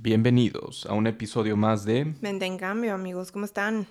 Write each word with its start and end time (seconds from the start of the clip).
Bienvenidos 0.00 0.86
a 0.86 0.92
un 0.92 1.08
episodio 1.08 1.56
más 1.56 1.84
de... 1.84 2.14
Mente 2.20 2.46
en 2.46 2.56
cambio, 2.56 2.94
amigos, 2.94 3.32
¿cómo 3.32 3.44
están? 3.44 3.88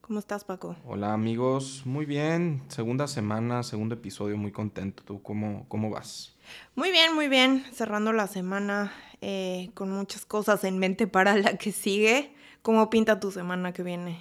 ¿Cómo 0.00 0.18
estás, 0.18 0.42
Paco? 0.42 0.74
Hola 0.84 1.12
amigos, 1.12 1.82
muy 1.84 2.04
bien, 2.04 2.64
segunda 2.66 3.06
semana, 3.06 3.62
segundo 3.62 3.94
episodio, 3.94 4.36
muy 4.36 4.50
contento. 4.50 5.04
¿Tú 5.04 5.22
cómo, 5.22 5.64
cómo 5.68 5.88
vas? 5.88 6.34
Muy 6.74 6.90
bien, 6.90 7.14
muy 7.14 7.28
bien, 7.28 7.64
cerrando 7.72 8.12
la 8.12 8.26
semana 8.26 8.92
eh, 9.20 9.70
con 9.74 9.92
muchas 9.92 10.26
cosas 10.26 10.64
en 10.64 10.80
mente 10.80 11.06
para 11.06 11.36
la 11.36 11.56
que 11.56 11.70
sigue. 11.70 12.34
¿Cómo 12.62 12.90
pinta 12.90 13.20
tu 13.20 13.30
semana 13.30 13.72
que 13.72 13.84
viene? 13.84 14.20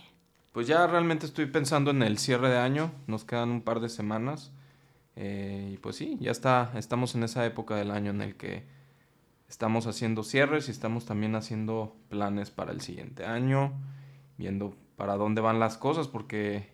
Pues 0.52 0.68
ya 0.68 0.86
realmente 0.86 1.26
estoy 1.26 1.48
pensando 1.48 1.90
en 1.90 2.04
el 2.04 2.20
cierre 2.20 2.50
de 2.50 2.60
año, 2.60 2.92
nos 3.08 3.26
quedan 3.26 3.50
un 3.50 3.62
par 3.64 3.80
de 3.80 3.90
semanas. 3.90 4.52
eh, 5.16 5.72
y 5.74 5.78
pues 5.78 5.96
sí, 5.96 6.18
ya 6.22 6.30
está, 6.30 6.72
estamos 6.76 7.16
en 7.16 7.24
esa 7.24 7.44
época 7.48 7.76
del 7.78 7.90
año 7.90 8.12
en 8.12 8.22
el 8.22 8.36
que 8.36 8.75
estamos 9.48 9.88
haciendo 9.88 10.24
cierres 10.24 10.68
y 10.68 10.72
estamos 10.72 11.06
también 11.06 11.36
haciendo 11.36 11.96
planes 12.10 12.52
para 12.52 12.72
el 12.72 12.82
siguiente 12.82 13.26
año, 13.26 13.74
viendo 14.38 14.76
para 14.96 15.16
dónde 15.16 15.42
van 15.42 15.60
las 15.60 15.78
cosas, 15.78 16.08
porque 16.08 16.70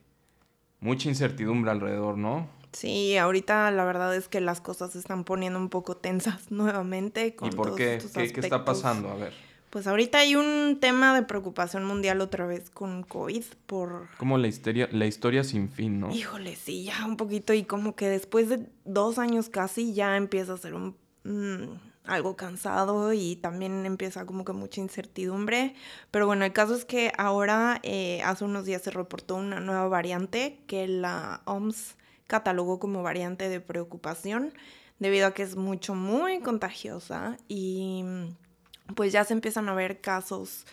mucha 0.80 1.10
incertidumbre 1.10 1.72
alrededor, 1.72 2.18
¿no? 2.18 2.48
Sí, 2.74 3.18
ahorita 3.18 3.70
la 3.72 3.84
verdad 3.84 4.16
es 4.16 4.30
que 4.30 4.40
las 4.40 4.62
cosas 4.62 4.92
se 4.94 5.00
están 5.00 5.26
poniendo 5.26 5.60
un 5.60 5.70
poco 5.70 5.98
tensas 5.98 6.52
nuevamente. 6.52 7.36
Con 7.36 7.50
¿Y 7.50 7.52
por 7.52 7.68
todos 7.68 7.78
qué? 7.78 7.96
estos 7.96 8.12
¿Qué, 8.14 8.32
qué 8.32 8.40
está 8.40 8.64
pasando? 8.64 9.10
A 9.10 9.16
ver, 9.16 9.34
Pues 9.70 9.88
ahorita 9.88 10.20
hay 10.20 10.36
un 10.36 10.78
tema 10.80 11.14
de 11.14 11.24
preocupación 11.24 11.84
mundial 11.84 12.22
otra 12.22 12.46
vez 12.46 12.70
con 12.70 13.04
COVID 13.04 13.44
por... 13.66 14.08
como 14.18 14.38
la 14.38 14.48
historia, 14.48 14.88
la 14.92 15.06
historia 15.06 15.44
sin 15.44 15.70
fin, 15.70 16.00
¿no? 16.00 16.12
Híjole, 16.12 16.56
sí, 16.56 16.86
ya 16.86 17.06
un 17.06 17.18
poquito 17.18 17.54
y 17.54 17.64
como 17.64 17.96
que 17.96 18.08
después 18.08 18.48
de 18.48 18.66
dos 18.86 19.20
años 19.20 19.50
casi 19.50 19.94
ya 19.94 20.16
empieza 20.16 20.54
a 20.54 20.58
ser 20.58 20.74
un... 20.74 20.96
mm, 21.26 21.91
algo 22.06 22.36
cansado 22.36 23.14
y 23.14 23.36
también 23.36 23.86
empieza 23.86 24.26
como 24.26 24.44
que 24.44 24.54
mucha 24.54 24.82
incertidumbre. 24.82 25.76
Pero 26.10 26.26
bueno, 26.26 26.46
el 26.46 26.54
caso 26.54 26.76
es 26.76 26.84
que 26.86 27.12
ahora, 27.18 27.80
eh, 27.84 28.22
hace 28.24 28.44
unos 28.44 28.66
días 28.66 28.82
se 28.82 28.92
reportó 28.92 29.36
una 29.36 29.60
nueva 29.60 29.88
variante 29.88 30.60
que 30.68 30.88
la 30.88 31.42
OMS 31.46 31.96
catalogó 32.28 32.80
como 32.80 33.04
variante 33.04 33.50
de 33.50 33.60
preocupación 33.60 34.54
debido 35.00 35.28
a 35.28 35.34
que 35.34 35.44
es 35.44 35.56
mucho, 35.56 35.96
muy 35.96 36.40
contagiosa 36.42 37.38
y 37.48 38.04
mm, 38.04 38.94
pues 38.96 39.12
ya 39.12 39.24
se 39.24 39.34
empiezan 39.34 39.68
a 39.70 39.74
ver 39.74 40.02
casos 40.02 40.66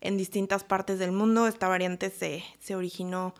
en 0.00 0.16
distintas 0.16 0.64
partes 0.64 0.98
del 0.98 1.12
mundo. 1.12 1.46
Esta 1.46 1.68
variante 1.68 2.10
se, 2.10 2.42
se 2.60 2.74
originó 2.74 3.34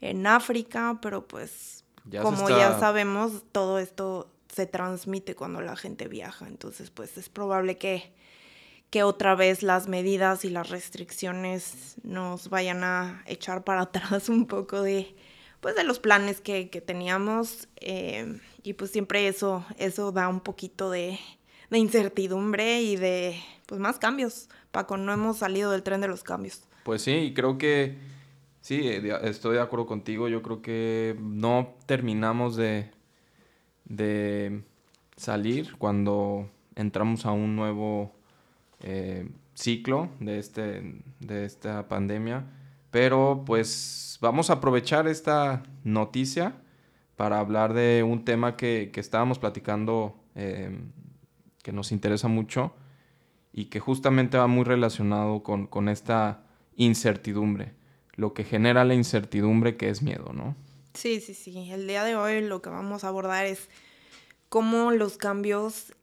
en 0.00 0.26
África, 0.26 0.98
pero 1.02 1.26
pues 1.26 1.84
Ya 2.06 2.22
como 2.22 2.48
está- 2.48 2.58
ya 2.58 2.78
sabemos, 2.78 3.42
todo 3.52 3.78
esto 3.78 4.30
se 4.54 4.66
transmite 4.66 5.34
cuando 5.34 5.60
la 5.60 5.76
gente 5.76 6.08
viaja. 6.08 6.46
Entonces, 6.46 6.90
pues 6.90 7.16
es 7.18 7.28
probable 7.28 7.76
que, 7.76 8.12
que 8.90 9.02
otra 9.02 9.34
vez 9.34 9.62
las 9.62 9.88
medidas 9.88 10.44
y 10.44 10.50
las 10.50 10.70
restricciones 10.70 11.96
nos 12.02 12.48
vayan 12.48 12.84
a 12.84 13.22
echar 13.26 13.64
para 13.64 13.80
atrás 13.82 14.28
un 14.28 14.46
poco 14.46 14.82
de, 14.82 15.14
pues, 15.60 15.74
de 15.76 15.84
los 15.84 15.98
planes 15.98 16.40
que, 16.40 16.70
que 16.70 16.80
teníamos. 16.80 17.68
eh, 17.76 18.40
y 18.68 18.74
pues 18.74 18.90
siempre 18.90 19.26
eso, 19.28 19.64
eso 19.78 20.12
da 20.12 20.28
un 20.28 20.40
poquito 20.40 20.90
de, 20.90 21.18
de 21.70 21.78
incertidumbre 21.78 22.82
y 22.82 22.96
de 22.96 23.40
pues 23.64 23.80
más 23.80 23.98
cambios. 23.98 24.50
Paco, 24.72 24.98
no 24.98 25.10
hemos 25.10 25.38
salido 25.38 25.70
del 25.70 25.82
tren 25.82 26.02
de 26.02 26.08
los 26.08 26.22
cambios. 26.22 26.62
Pues 26.84 27.00
sí, 27.00 27.32
creo 27.34 27.56
que 27.56 27.96
sí, 28.60 28.86
estoy 29.22 29.54
de 29.54 29.62
acuerdo 29.62 29.86
contigo. 29.86 30.28
Yo 30.28 30.42
creo 30.42 30.60
que 30.60 31.16
no 31.18 31.76
terminamos 31.86 32.56
de, 32.56 32.90
de 33.88 34.62
salir 35.16 35.76
cuando 35.76 36.48
entramos 36.74 37.26
a 37.26 37.32
un 37.32 37.56
nuevo 37.56 38.12
eh, 38.80 39.28
ciclo 39.54 40.08
de, 40.20 40.38
este, 40.38 41.02
de 41.20 41.44
esta 41.44 41.88
pandemia. 41.88 42.46
Pero 42.90 43.42
pues 43.44 44.18
vamos 44.20 44.50
a 44.50 44.54
aprovechar 44.54 45.08
esta 45.08 45.62
noticia 45.84 46.54
para 47.16 47.40
hablar 47.40 47.74
de 47.74 48.02
un 48.02 48.24
tema 48.24 48.56
que, 48.56 48.90
que 48.92 49.00
estábamos 49.00 49.38
platicando 49.38 50.16
eh, 50.34 50.78
que 51.62 51.72
nos 51.72 51.92
interesa 51.92 52.28
mucho 52.28 52.72
y 53.52 53.66
que 53.66 53.80
justamente 53.80 54.38
va 54.38 54.46
muy 54.46 54.64
relacionado 54.64 55.42
con, 55.42 55.66
con 55.66 55.88
esta 55.88 56.44
incertidumbre, 56.76 57.72
lo 58.14 58.32
que 58.32 58.44
genera 58.44 58.84
la 58.84 58.94
incertidumbre 58.94 59.76
que 59.76 59.90
es 59.90 60.00
miedo, 60.00 60.32
¿no? 60.32 60.54
Sí, 60.94 61.20
sí, 61.20 61.34
sí. 61.34 61.70
El 61.70 61.86
día 61.86 62.04
de 62.04 62.16
hoy 62.16 62.40
lo 62.40 62.60
que 62.62 62.70
vamos 62.70 63.04
a 63.04 63.08
abordar 63.08 63.46
es 63.46 63.68
cómo 64.48 64.90
los 64.92 65.16
cambios, 65.18 65.94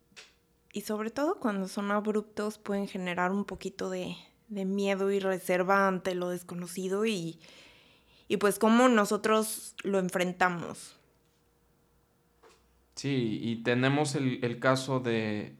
y 0.74 0.82
sobre 0.82 1.12
todo 1.12 1.40
cuando 1.40 1.68
son 1.68 1.92
abruptos, 1.92 2.58
pueden 2.58 2.88
generar 2.88 3.32
un 3.32 3.46
poquito 3.46 3.90
de, 3.90 4.16
de 4.50 4.66
miedo 4.66 5.12
y 5.12 5.20
reserva 5.20 5.88
ante 5.88 6.16
lo 6.16 6.30
desconocido 6.30 7.06
y, 7.06 7.40
y 8.28 8.38
pues 8.38 8.60
cómo 8.60 8.88
nosotros 8.90 9.76
lo 9.84 10.00
enfrentamos. 10.00 10.96
Sí, 12.96 13.40
y 13.42 13.58
tenemos 13.64 14.16
el, 14.16 14.44
el 14.44 14.60
caso 14.60 15.00
de 15.02 15.56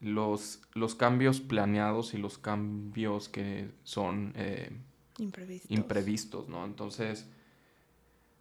los, 0.00 0.60
los 0.74 0.94
cambios 0.94 1.40
planeados 1.40 2.14
y 2.14 2.18
los 2.18 2.38
cambios 2.38 3.28
que 3.28 3.70
son 3.84 4.32
eh, 4.36 4.70
Imprevistos. 5.18 5.70
imprevistos, 5.70 6.48
¿no? 6.48 6.64
Entonces, 6.64 7.28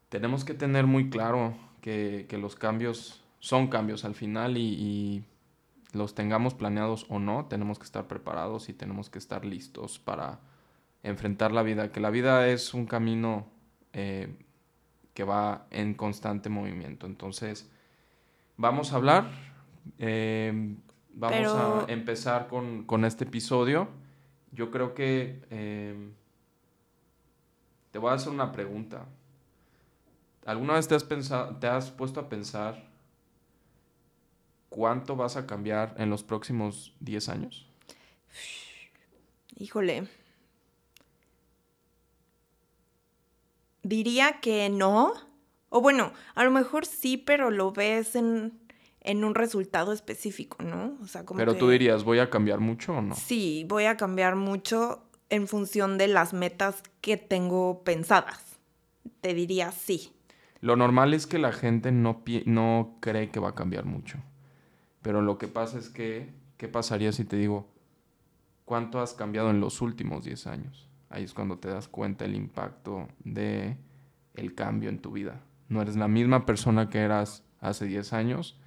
tenemos 0.10 0.46
que 0.46 0.54
tener 0.54 0.86
muy 0.88 1.10
claro 1.10 1.56
que, 1.82 2.26
que 2.30 2.38
los 2.38 2.56
cambios 2.56 3.24
son 3.40 3.68
cambios 3.68 4.06
al 4.06 4.16
final 4.16 4.58
y, 4.58 4.62
y 4.62 5.24
los 5.94 6.16
tengamos 6.16 6.54
planeados 6.54 7.06
o 7.10 7.20
no, 7.20 7.46
tenemos 7.46 7.78
que 7.80 7.86
estar 7.86 8.08
preparados 8.08 8.70
y 8.70 8.74
tenemos 8.74 9.10
que 9.10 9.20
estar 9.20 9.46
listos 9.46 10.00
para 10.00 10.40
enfrentar 11.04 11.52
la 11.52 11.64
vida, 11.64 11.92
que 11.92 12.00
la 12.00 12.10
vida 12.10 12.48
es 12.48 12.74
un 12.74 12.86
camino 12.86 13.48
eh, 13.94 14.36
que 15.14 15.24
va 15.24 15.68
en 15.72 15.94
constante 15.94 16.50
movimiento. 16.50 17.06
Entonces, 17.06 17.70
vamos 18.58 18.92
a 18.92 18.98
hablar, 18.98 19.30
eh, 20.00 20.76
vamos 21.14 21.38
Pero- 21.38 21.86
a 21.88 21.92
empezar 21.92 22.48
con, 22.48 22.84
con 22.84 23.06
este 23.06 23.24
episodio. 23.24 23.88
Yo 24.52 24.72
creo 24.72 24.94
que 24.94 25.42
eh, 25.50 26.12
te 27.92 28.00
voy 28.00 28.12
a 28.12 28.14
hacer 28.16 28.32
una 28.34 28.52
pregunta. 28.52 29.06
¿Alguna 30.48 30.76
vez 30.76 30.88
te 30.88 30.96
has 30.96 31.04
pensado, 31.04 31.58
te 31.58 31.68
has 31.68 31.92
puesto 31.92 32.22
a 32.22 32.30
pensar 32.30 32.90
cuánto 34.70 35.18
vas 35.18 35.36
a 35.36 35.46
cambiar 35.46 35.94
en 35.98 36.10
los 36.10 36.24
próximos 36.24 36.96
10 37.02 37.28
años? 37.28 37.68
Híjole. 39.58 40.08
Diría 43.84 44.40
que 44.40 44.70
no. 44.70 45.12
O 45.68 45.82
bueno, 45.82 46.14
a 46.34 46.46
lo 46.46 46.52
mejor 46.52 46.86
sí, 46.86 47.18
pero 47.18 47.52
lo 47.52 47.74
ves 47.74 48.16
en, 48.16 48.58
en 49.02 49.26
un 49.26 49.36
resultado 49.36 49.92
específico, 49.92 50.64
¿no? 50.64 50.98
O 51.04 51.08
sea, 51.08 51.26
como 51.26 51.40
Pero 51.40 51.54
que- 51.56 51.60
tú 51.60 51.70
dirías, 51.70 52.06
¿voy 52.06 52.20
a 52.20 52.30
cambiar 52.30 52.62
mucho 52.62 52.94
o 52.94 53.02
no? 53.02 53.16
Sí, 53.16 53.66
voy 53.68 53.84
a 53.84 53.98
cambiar 53.98 54.38
mucho 54.38 55.04
en 55.30 55.50
función 55.50 55.98
de 55.98 56.08
las 56.08 56.32
metas 56.32 56.82
que 57.02 57.18
tengo 57.18 57.84
pensadas. 57.84 58.46
Te 59.20 59.34
diría 59.34 59.74
sí. 59.74 60.14
Lo 60.62 60.76
normal 60.76 61.14
es 61.14 61.28
que 61.28 61.40
la 61.40 61.52
gente 61.52 61.92
no, 61.92 62.24
no 62.46 62.98
cree 63.00 63.30
que 63.30 63.40
va 63.40 63.50
a 63.50 63.56
cambiar 63.56 63.86
mucho. 63.86 64.18
Pero 65.02 65.22
lo 65.22 65.38
que 65.38 65.48
pasa 65.48 65.78
es 65.78 65.90
que, 65.90 66.34
¿qué 66.58 66.68
pasaría 66.68 67.12
si 67.12 67.24
te 67.24 67.38
digo, 67.38 67.68
cuánto 68.66 69.00
has 69.00 69.14
cambiado 69.14 69.50
en 69.50 69.60
los 69.60 69.82
últimos 69.82 70.24
10 70.26 70.48
años? 70.48 70.90
Ahí 71.10 71.24
es 71.24 71.34
cuando 71.34 71.58
te 71.58 71.70
das 71.70 71.88
cuenta 71.88 72.26
el 72.26 72.36
impacto 72.36 73.08
de 73.24 73.78
el 74.34 74.56
cambio 74.56 74.90
en 74.90 75.00
tu 75.00 75.12
vida. 75.12 75.42
No 75.70 75.82
eres 75.82 75.96
la 75.96 76.08
misma 76.08 76.46
persona 76.46 76.90
que 76.90 77.00
eras 77.00 77.44
hace 77.60 77.86
10 77.86 78.14
años 78.14 78.60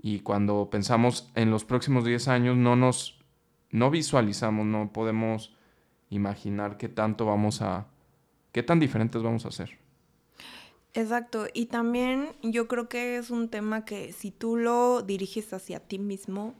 y 0.00 0.20
cuando 0.20 0.68
pensamos 0.70 1.30
en 1.34 1.50
los 1.50 1.64
próximos 1.64 2.04
10 2.04 2.28
años 2.28 2.56
no 2.56 2.76
nos 2.76 3.20
no 3.70 3.90
visualizamos, 3.90 4.66
no 4.66 4.92
podemos 4.92 5.56
imaginar 6.10 6.76
qué 6.76 6.88
tanto 6.88 7.24
vamos 7.24 7.62
a 7.62 7.86
qué 8.52 8.62
tan 8.62 8.78
diferentes 8.78 9.22
vamos 9.22 9.46
a 9.46 9.50
ser. 9.50 9.81
Exacto. 10.94 11.46
Y 11.54 11.66
también 11.66 12.32
yo 12.42 12.68
creo 12.68 12.88
que 12.88 13.16
es 13.16 13.30
un 13.30 13.48
tema 13.48 13.84
que 13.84 14.12
si 14.12 14.30
tú 14.30 14.56
lo 14.56 15.02
diriges 15.02 15.52
hacia 15.52 15.80
ti 15.80 15.98
mismo, 15.98 16.54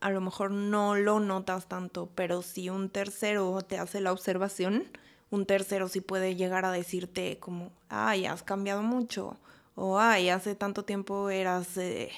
a 0.00 0.10
lo 0.10 0.20
mejor 0.20 0.50
no 0.50 0.96
lo 0.96 1.20
notas 1.20 1.68
tanto, 1.68 2.10
pero 2.14 2.42
si 2.42 2.70
un 2.70 2.88
tercero 2.88 3.60
te 3.62 3.78
hace 3.78 4.00
la 4.00 4.12
observación, 4.12 4.84
un 5.30 5.46
tercero 5.46 5.88
sí 5.88 6.00
puede 6.00 6.34
llegar 6.34 6.64
a 6.64 6.72
decirte 6.72 7.38
como, 7.38 7.70
ay, 7.88 8.26
has 8.26 8.42
cambiado 8.42 8.82
mucho, 8.82 9.36
o 9.74 9.98
ay, 9.98 10.30
hace 10.30 10.54
tanto 10.54 10.84
tiempo 10.84 11.30
eras 11.30 11.76
eh, 11.76 12.10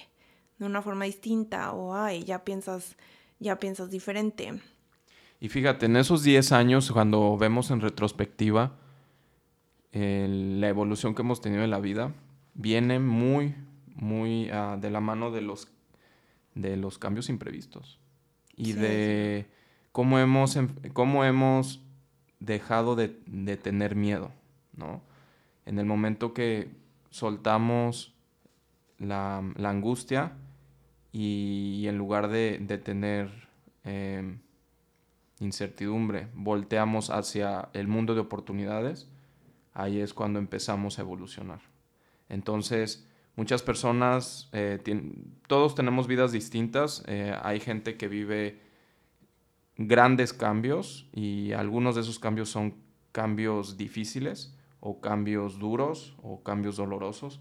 de 0.59 0.65
una 0.65 0.81
forma 0.81 1.05
distinta, 1.05 1.73
o 1.73 1.95
ay, 1.95 2.25
ya 2.25 2.45
piensas, 2.45 2.97
ya 3.41 3.59
piensas 3.59 3.91
diferente. 3.91 4.61
Y 5.41 5.49
fíjate, 5.49 5.87
en 5.87 5.97
esos 5.97 6.23
10 6.23 6.53
años, 6.53 6.91
cuando 6.93 7.37
vemos 7.37 7.71
en 7.73 7.81
retrospectiva 7.81 8.79
el- 9.93 10.61
la 10.61 10.69
evolución 10.69 11.15
que 11.15 11.23
hemos 11.23 11.41
tenido 11.41 11.63
en 11.63 11.71
la 11.71 11.81
vida, 11.81 12.13
viene 12.55 12.99
muy, 12.99 13.55
muy 13.95 14.51
ah, 14.51 14.77
de 14.81 14.91
la 14.91 15.01
mano 15.01 15.31
de 15.31 15.43
los, 15.43 15.69
de 16.55 16.77
los 16.77 16.99
cambios 16.99 17.29
imprevistos. 17.29 17.99
y 18.55 18.75
de 18.75 19.47
cómo 19.93 20.19
hemos, 20.19 20.59
cómo 20.93 21.25
hemos 21.25 21.81
dejado 22.41 22.97
de, 22.97 23.09
tener 23.57 23.95
miedo, 23.95 24.33
¿no? 24.77 25.01
En 25.65 25.79
el 25.79 25.87
momento 25.87 26.35
que 26.35 26.71
soltamos 27.11 28.15
la, 28.99 29.39
angustia 29.39 30.33
y, 31.13 31.85
en 31.87 31.99
lugar 31.99 32.29
de, 32.29 32.59
tener 32.83 33.49
em, 33.85 34.39
incertidumbre, 35.39 36.29
volteamos 36.35 37.11
hacia 37.11 37.69
el 37.73 37.87
mundo 37.87 38.15
de 38.15 38.21
oportunidades, 38.21 39.09
ahí 39.73 40.01
es 40.01 40.15
cuando 40.15 40.39
empezamos 40.39 40.99
a 40.99 41.03
evolucionar. 41.03 41.61
Entonces, 42.29 43.09
muchas 43.37 43.63
personas, 43.63 44.49
eh, 44.53 44.81
todos 45.47 45.75
tenemos 45.75 46.07
vidas 46.07 46.33
distintas, 46.33 47.03
eh, 47.07 47.35
hay 47.43 47.61
gente 47.61 47.97
que 47.97 48.09
vive 48.09 48.61
grandes 49.77 50.33
cambios 50.33 51.09
y 51.13 51.53
algunos 51.53 51.95
de 51.95 52.03
esos 52.03 52.19
cambios 52.19 52.49
son 52.49 52.75
cambios 53.13 53.77
difíciles 53.77 54.57
o 54.81 55.01
cambios 55.01 55.59
duros 55.59 56.17
o 56.23 56.43
cambios 56.43 56.77
dolorosos. 56.77 57.41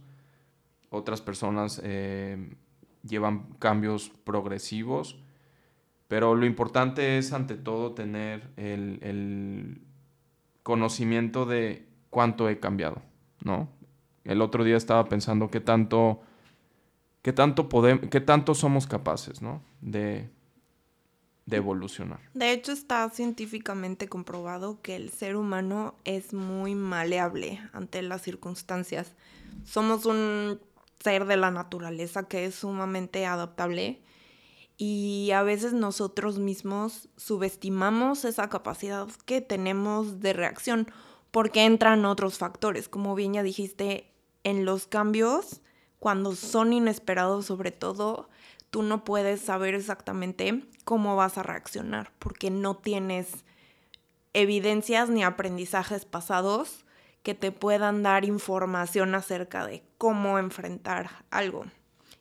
Otras 0.89 1.21
personas 1.21 1.81
eh, 1.83 2.55
llevan 3.03 3.53
cambios 3.59 4.09
progresivos, 4.09 5.19
pero 6.07 6.35
lo 6.35 6.45
importante 6.45 7.17
es 7.17 7.33
ante 7.33 7.55
todo 7.55 7.93
tener 7.93 8.51
el, 8.57 9.81
conocimiento 10.63 11.47
de 11.47 11.87
cuánto 12.11 12.47
he 12.47 12.59
cambiado, 12.59 13.01
¿no? 13.43 13.67
El 14.23 14.43
otro 14.43 14.63
día 14.63 14.77
estaba 14.77 15.05
pensando 15.05 15.49
qué 15.49 15.59
tanto, 15.59 16.21
qué 17.23 17.33
tanto, 17.33 17.69
podemos, 17.69 18.07
qué 18.11 18.21
tanto 18.21 18.53
somos 18.53 18.85
capaces, 18.85 19.41
¿no? 19.41 19.63
De, 19.81 20.29
de 21.47 21.57
evolucionar. 21.57 22.19
De 22.35 22.51
hecho, 22.51 22.71
está 22.71 23.09
científicamente 23.09 24.07
comprobado 24.07 24.79
que 24.83 24.95
el 24.95 25.09
ser 25.09 25.35
humano 25.35 25.95
es 26.03 26.33
muy 26.33 26.75
maleable 26.75 27.59
ante 27.73 28.03
las 28.03 28.21
circunstancias. 28.21 29.15
Somos 29.65 30.05
un 30.05 30.59
ser 31.03 31.25
de 31.25 31.37
la 31.37 31.49
naturaleza 31.49 32.27
que 32.27 32.45
es 32.45 32.53
sumamente 32.55 33.25
adaptable 33.25 34.01
y 34.77 35.31
a 35.31 35.43
veces 35.43 35.73
nosotros 35.73 36.39
mismos 36.39 37.09
subestimamos 37.15 38.25
esa 38.25 38.49
capacidad 38.49 39.07
que 39.25 39.41
tenemos 39.41 40.19
de 40.19 40.33
reacción 40.33 40.87
porque 41.31 41.65
entran 41.65 42.05
otros 42.05 42.37
factores, 42.37 42.89
como 42.89 43.15
bien 43.15 43.33
ya 43.33 43.43
dijiste, 43.43 44.11
en 44.43 44.65
los 44.65 44.87
cambios, 44.87 45.61
cuando 45.99 46.35
son 46.35 46.73
inesperados 46.73 47.45
sobre 47.45 47.71
todo, 47.71 48.29
tú 48.69 48.83
no 48.83 49.03
puedes 49.03 49.41
saber 49.41 49.75
exactamente 49.75 50.63
cómo 50.83 51.15
vas 51.15 51.37
a 51.37 51.43
reaccionar, 51.43 52.11
porque 52.19 52.49
no 52.49 52.75
tienes 52.75 53.45
evidencias 54.33 55.09
ni 55.09 55.23
aprendizajes 55.23 56.05
pasados 56.05 56.85
que 57.23 57.35
te 57.35 57.51
puedan 57.51 58.01
dar 58.01 58.25
información 58.25 59.13
acerca 59.13 59.65
de 59.65 59.83
cómo 59.97 60.39
enfrentar 60.39 61.09
algo. 61.29 61.65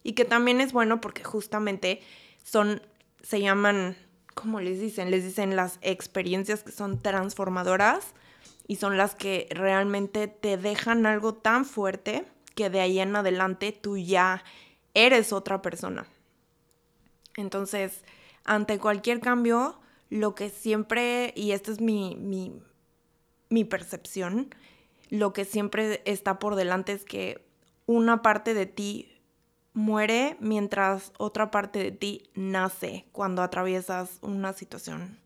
Y 0.02 0.12
que 0.12 0.24
también 0.24 0.60
es 0.60 0.72
bueno 0.72 1.00
porque 1.00 1.24
justamente 1.24 2.00
son, 2.42 2.82
se 3.22 3.40
llaman, 3.40 3.96
¿cómo 4.34 4.60
les 4.60 4.80
dicen? 4.80 5.10
Les 5.10 5.24
dicen 5.24 5.56
las 5.56 5.78
experiencias 5.82 6.62
que 6.62 6.72
son 6.72 7.00
transformadoras 7.00 8.14
y 8.70 8.76
son 8.76 8.96
las 8.96 9.16
que 9.16 9.48
realmente 9.50 10.28
te 10.28 10.56
dejan 10.56 11.04
algo 11.04 11.34
tan 11.34 11.64
fuerte 11.64 12.24
que 12.54 12.70
de 12.70 12.78
ahí 12.78 13.00
en 13.00 13.16
adelante 13.16 13.72
tú 13.72 13.98
ya 13.98 14.44
eres 14.94 15.32
otra 15.32 15.60
persona. 15.60 16.06
Entonces, 17.36 18.04
ante 18.44 18.78
cualquier 18.78 19.18
cambio, 19.18 19.80
lo 20.08 20.36
que 20.36 20.50
siempre, 20.50 21.32
y 21.34 21.50
esta 21.50 21.72
es 21.72 21.80
mi, 21.80 22.14
mi, 23.48 23.64
percepción, 23.64 24.54
lo 25.08 25.32
que 25.32 25.44
siempre 25.44 26.00
está 26.04 26.38
por 26.38 26.54
delante 26.54 26.92
es 26.92 27.04
que 27.04 27.44
una 27.86 28.22
parte 28.22 28.54
de 28.54 28.66
ti 28.66 29.20
muere 29.72 30.36
mientras 30.38 31.12
otra 31.18 31.50
parte 31.50 31.80
de 31.80 31.90
ti 31.90 32.30
nace 32.34 33.04
cuando 33.10 33.42
atraviesas 33.42 34.20
una 34.22 34.52
situación 34.52 35.18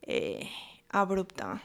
eh, 0.00 0.48
abrupta. 0.88 1.60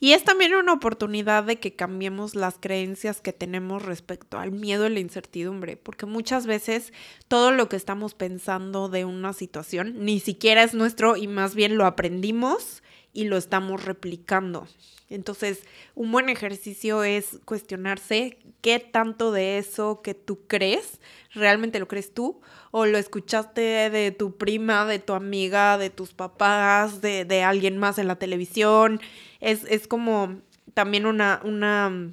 Y 0.00 0.12
es 0.12 0.24
también 0.24 0.54
una 0.54 0.72
oportunidad 0.72 1.44
de 1.44 1.58
que 1.58 1.74
cambiemos 1.74 2.34
las 2.34 2.58
creencias 2.58 3.20
que 3.20 3.32
tenemos 3.32 3.82
respecto 3.82 4.38
al 4.38 4.52
miedo 4.52 4.86
y 4.86 4.94
la 4.94 5.00
incertidumbre, 5.00 5.76
porque 5.76 6.06
muchas 6.06 6.46
veces 6.46 6.92
todo 7.26 7.50
lo 7.50 7.68
que 7.68 7.76
estamos 7.76 8.14
pensando 8.14 8.88
de 8.88 9.04
una 9.04 9.32
situación 9.32 10.04
ni 10.04 10.20
siquiera 10.20 10.62
es 10.62 10.74
nuestro 10.74 11.16
y 11.16 11.26
más 11.26 11.54
bien 11.54 11.76
lo 11.76 11.86
aprendimos 11.86 12.82
y 13.12 13.24
lo 13.24 13.36
estamos 13.36 13.84
replicando. 13.84 14.66
Entonces, 15.10 15.62
un 15.94 16.12
buen 16.12 16.28
ejercicio 16.28 17.02
es 17.02 17.38
cuestionarse 17.44 18.38
qué 18.60 18.78
tanto 18.78 19.32
de 19.32 19.58
eso 19.58 20.02
que 20.02 20.14
tú 20.14 20.46
crees, 20.46 21.00
realmente 21.32 21.78
lo 21.78 21.88
crees 21.88 22.12
tú, 22.12 22.40
o 22.70 22.84
lo 22.84 22.98
escuchaste 22.98 23.90
de 23.90 24.10
tu 24.10 24.36
prima, 24.36 24.84
de 24.84 24.98
tu 24.98 25.14
amiga, 25.14 25.78
de 25.78 25.90
tus 25.90 26.12
papás, 26.12 27.00
de, 27.00 27.24
de 27.24 27.42
alguien 27.42 27.78
más 27.78 27.98
en 27.98 28.06
la 28.06 28.16
televisión. 28.16 29.00
Es, 29.40 29.64
es 29.64 29.88
como 29.88 30.40
también 30.74 31.06
una, 31.06 31.40
una 31.44 32.10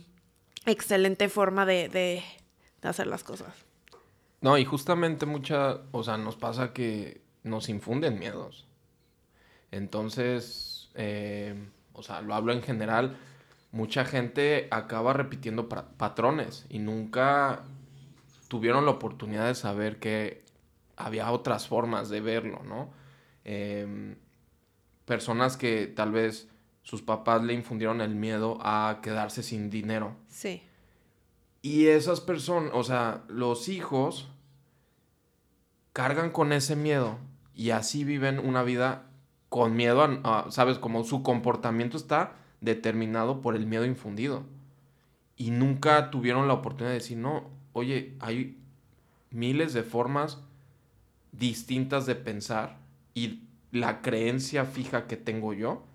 excelente 0.65 1.27
forma 1.27 1.65
de, 1.65 1.89
de, 1.89 2.23
de 2.81 2.87
hacer 2.87 3.07
las 3.07 3.23
cosas. 3.23 3.53
No, 4.41 4.57
y 4.57 4.63
justamente 4.63 5.25
mucha, 5.25 5.81
o 5.91 6.03
sea, 6.03 6.17
nos 6.17 6.35
pasa 6.37 6.71
que 6.71 7.21
nos 7.43 7.67
infunden 7.67 8.19
miedos. 8.19 8.67
Entonces, 9.71 10.74
eh, 10.95 11.55
o 11.93 12.03
sea, 12.03 12.21
lo 12.21 12.33
hablo 12.35 12.53
en 12.53 12.61
general, 12.61 13.17
mucha 13.71 14.05
gente 14.05 14.67
acaba 14.71 15.13
repitiendo 15.13 15.69
patrones 15.69 16.65
y 16.69 16.79
nunca 16.79 17.63
tuvieron 18.47 18.85
la 18.85 18.91
oportunidad 18.91 19.47
de 19.47 19.55
saber 19.55 19.99
que 19.99 20.43
había 20.95 21.31
otras 21.31 21.67
formas 21.67 22.09
de 22.09 22.21
verlo, 22.21 22.61
¿no? 22.63 22.89
Em, 23.43 24.15
personas 25.05 25.57
que 25.57 25.87
tal 25.87 26.11
vez 26.11 26.47
sus 26.83 27.01
papás 27.01 27.43
le 27.43 27.53
infundieron 27.53 28.01
el 28.01 28.15
miedo 28.15 28.57
a 28.61 28.99
quedarse 29.01 29.43
sin 29.43 29.69
dinero. 29.69 30.15
Sí. 30.27 30.63
Y 31.61 31.87
esas 31.87 32.21
personas, 32.21 32.71
o 32.73 32.83
sea, 32.83 33.23
los 33.27 33.69
hijos 33.69 34.29
cargan 35.93 36.29
con 36.29 36.53
ese 36.53 36.75
miedo 36.75 37.17
y 37.53 37.71
así 37.71 38.03
viven 38.03 38.37
una 38.39 38.63
vida 38.63 39.04
con 39.55 39.73
miedo 39.73 40.03
a, 40.03 40.51
¿sabes? 40.51 40.79
Como 40.79 41.05
su 41.05 41.23
comportamiento 41.23 41.95
está 41.95 42.33
determinado 42.59 43.39
por 43.39 43.55
el 43.55 43.65
miedo 43.65 43.85
infundido. 43.85 44.43
Y 45.37 45.51
nunca 45.51 46.11
tuvieron 46.11 46.49
la 46.49 46.55
oportunidad 46.55 46.89
de 46.89 46.95
decir, 46.95 47.17
no, 47.17 47.51
oye, 47.71 48.17
hay 48.19 48.57
miles 49.29 49.71
de 49.71 49.83
formas 49.83 50.41
distintas 51.31 52.05
de 52.05 52.15
pensar 52.15 52.79
y 53.13 53.43
la 53.71 54.01
creencia 54.01 54.65
fija 54.65 55.07
que 55.07 55.15
tengo 55.15 55.53
yo, 55.53 55.85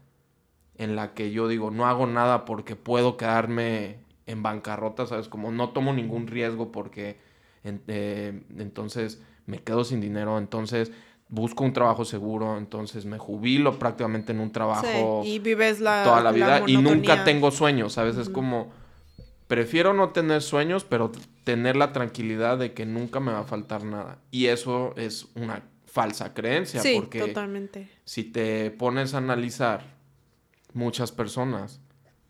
en 0.79 0.97
la 0.97 1.13
que 1.13 1.31
yo 1.31 1.47
digo, 1.47 1.71
no 1.71 1.87
hago 1.87 2.07
nada 2.07 2.47
porque 2.47 2.77
puedo 2.77 3.19
quedarme 3.19 3.99
en 4.25 4.43
bancarrota, 4.43 5.07
¿sabes? 5.07 5.29
Como 5.29 5.53
no 5.53 5.69
tomo 5.69 5.93
ningún 5.93 6.29
riesgo 6.29 6.73
porque 6.73 7.19
eh, 7.65 8.43
entonces 8.57 9.21
me 9.45 9.63
quedo 9.63 9.85
sin 9.85 10.01
dinero, 10.01 10.39
entonces 10.39 10.93
busco 11.31 11.65
un 11.65 11.73
trabajo 11.73 12.05
seguro, 12.05 12.59
entonces 12.59 13.07
me 13.07 13.17
jubilo 13.17 13.79
prácticamente 13.79 14.33
en 14.33 14.41
un 14.41 14.51
trabajo 14.51 15.23
y 15.25 15.39
vives 15.39 15.81
la, 15.81 16.03
toda 16.03 16.21
la 16.21 16.33
vida 16.33 16.65
y 16.67 16.77
nunca 16.77 17.25
tengo 17.25 17.51
sueños, 17.53 17.95
¿sabes? 17.95 18.17
Es 18.17 18.29
como, 18.29 18.71
prefiero 19.47 19.95
no 19.95 20.11
tener 20.11 20.43
sueños, 20.43 20.85
pero 20.85 21.13
tener 21.45 21.77
la 21.77 21.93
tranquilidad 21.93 22.59
de 22.59 22.73
que 22.73 22.85
nunca 22.85 23.21
me 23.21 23.33
va 23.33 23.41
a 23.41 23.45
faltar 23.45 23.85
nada. 23.85 24.19
Y 24.31 24.47
eso 24.47 24.93
es 24.97 25.29
una 25.37 25.63
falsa 25.87 26.35
creencia, 26.35 26.81
sí, 26.81 26.95
porque 26.97 27.21
totalmente. 27.21 27.89
si 28.05 28.25
te 28.25 28.71
pones 28.73 29.15
a 29.15 29.19
analizar 29.19 29.97
muchas 30.75 31.13
personas 31.13 31.81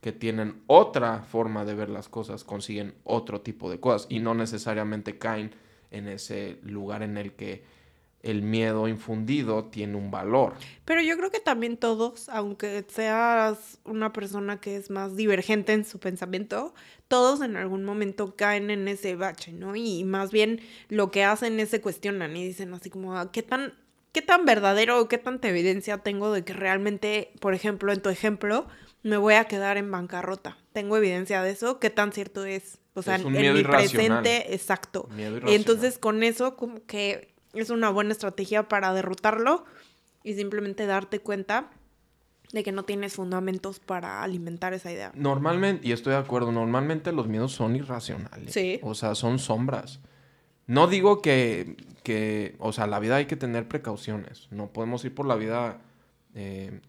que 0.00 0.12
tienen 0.12 0.62
otra 0.66 1.22
forma 1.22 1.64
de 1.64 1.74
ver 1.74 1.88
las 1.88 2.08
cosas, 2.08 2.44
consiguen 2.44 2.94
otro 3.04 3.40
tipo 3.40 3.70
de 3.70 3.80
cosas 3.80 4.06
y 4.10 4.20
no 4.20 4.34
necesariamente 4.34 5.18
caen 5.18 5.54
en 5.90 6.08
ese 6.08 6.58
lugar 6.62 7.02
en 7.02 7.18
el 7.18 7.32
que 7.32 7.79
el 8.22 8.42
miedo 8.42 8.86
infundido 8.88 9.64
tiene 9.64 9.96
un 9.96 10.10
valor. 10.10 10.54
Pero 10.84 11.00
yo 11.00 11.16
creo 11.16 11.30
que 11.30 11.40
también 11.40 11.76
todos, 11.76 12.28
aunque 12.28 12.84
seas 12.88 13.78
una 13.84 14.12
persona 14.12 14.60
que 14.60 14.76
es 14.76 14.90
más 14.90 15.16
divergente 15.16 15.72
en 15.72 15.84
su 15.84 15.98
pensamiento, 15.98 16.74
todos 17.08 17.40
en 17.40 17.56
algún 17.56 17.84
momento 17.84 18.36
caen 18.36 18.70
en 18.70 18.88
ese 18.88 19.16
bache, 19.16 19.52
¿no? 19.52 19.74
Y 19.74 20.04
más 20.04 20.30
bien 20.32 20.60
lo 20.88 21.10
que 21.10 21.24
hacen 21.24 21.58
es 21.60 21.70
se 21.70 21.80
cuestionan 21.80 22.36
y 22.36 22.44
dicen 22.44 22.74
así 22.74 22.90
como, 22.90 23.16
ah, 23.16 23.32
¿qué 23.32 23.42
tan, 23.42 23.74
qué 24.12 24.22
tan 24.22 24.44
verdadero 24.44 25.00
o 25.00 25.08
qué 25.08 25.18
tanta 25.18 25.48
evidencia 25.48 25.98
tengo 25.98 26.32
de 26.32 26.44
que 26.44 26.52
realmente, 26.52 27.32
por 27.40 27.54
ejemplo, 27.54 27.92
en 27.92 28.02
tu 28.02 28.10
ejemplo, 28.10 28.66
me 29.02 29.16
voy 29.16 29.34
a 29.34 29.44
quedar 29.44 29.78
en 29.78 29.90
bancarrota? 29.90 30.58
¿Tengo 30.72 30.96
evidencia 30.96 31.42
de 31.42 31.50
eso? 31.50 31.78
¿Qué 31.80 31.88
tan 31.88 32.12
cierto 32.12 32.44
es? 32.44 32.78
O 32.94 33.02
sea, 33.02 33.16
en 33.16 33.54
mi 33.54 33.62
presente, 33.62 34.52
exacto. 34.52 35.08
y 35.46 35.54
entonces 35.54 35.96
con 35.96 36.22
eso 36.24 36.56
como 36.56 36.84
que 36.86 37.29
es 37.54 37.70
una 37.70 37.90
buena 37.90 38.12
estrategia 38.12 38.68
para 38.68 38.92
derrotarlo 38.92 39.64
y 40.22 40.34
simplemente 40.34 40.86
darte 40.86 41.20
cuenta 41.20 41.70
de 42.52 42.62
que 42.62 42.72
no 42.72 42.84
tienes 42.84 43.14
fundamentos 43.14 43.78
para 43.78 44.22
alimentar 44.22 44.74
esa 44.74 44.90
idea. 44.92 45.12
Normalmente, 45.14 45.86
y 45.86 45.92
estoy 45.92 46.12
de 46.12 46.18
acuerdo, 46.18 46.50
normalmente 46.52 47.12
los 47.12 47.28
miedos 47.28 47.52
son 47.52 47.76
irracionales. 47.76 48.52
Sí. 48.52 48.80
O 48.82 48.94
sea, 48.94 49.14
son 49.14 49.38
sombras. 49.38 50.00
No 50.66 50.86
digo 50.86 51.22
que, 51.22 51.76
que, 52.02 52.56
o 52.58 52.72
sea, 52.72 52.86
la 52.86 52.98
vida 52.98 53.16
hay 53.16 53.26
que 53.26 53.36
tener 53.36 53.68
precauciones. 53.68 54.48
No 54.50 54.68
podemos 54.72 55.04
ir 55.04 55.14
por 55.14 55.26
la 55.26 55.36
vida 55.36 55.78
eh, 56.34 56.80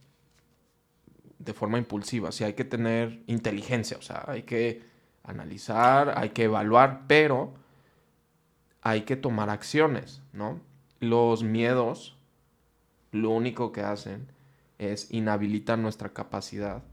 de 1.39 1.53
forma 1.53 1.77
impulsiva. 1.77 2.31
Sí, 2.31 2.43
hay 2.43 2.53
que 2.53 2.65
tener 2.65 3.21
inteligencia. 3.27 3.97
O 3.97 4.01
sea, 4.01 4.25
hay 4.27 4.43
que 4.43 4.83
analizar, 5.23 6.13
hay 6.17 6.29
que 6.29 6.43
evaluar, 6.43 7.03
pero 7.07 7.53
hay 8.81 9.01
que 9.01 9.15
tomar 9.15 9.49
acciones, 9.49 10.20
¿no? 10.33 10.59
Los 10.99 11.43
miedos, 11.43 12.15
lo 13.11 13.31
único 13.31 13.71
que 13.71 13.81
hacen 13.81 14.27
es 14.77 15.11
inhabilitar 15.11 15.77
nuestra 15.77 16.09
capacidad 16.09 16.83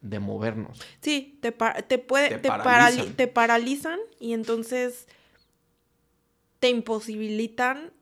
de 0.00 0.20
movernos. 0.20 0.80
Sí, 1.00 1.38
te, 1.40 1.52
te, 1.52 1.98
puede, 1.98 2.38
te, 2.38 2.50
te 3.16 3.26
paralizan 3.26 3.98
y 4.20 4.34
entonces 4.34 5.06
te 6.60 6.68
imposibilitan 6.68 7.92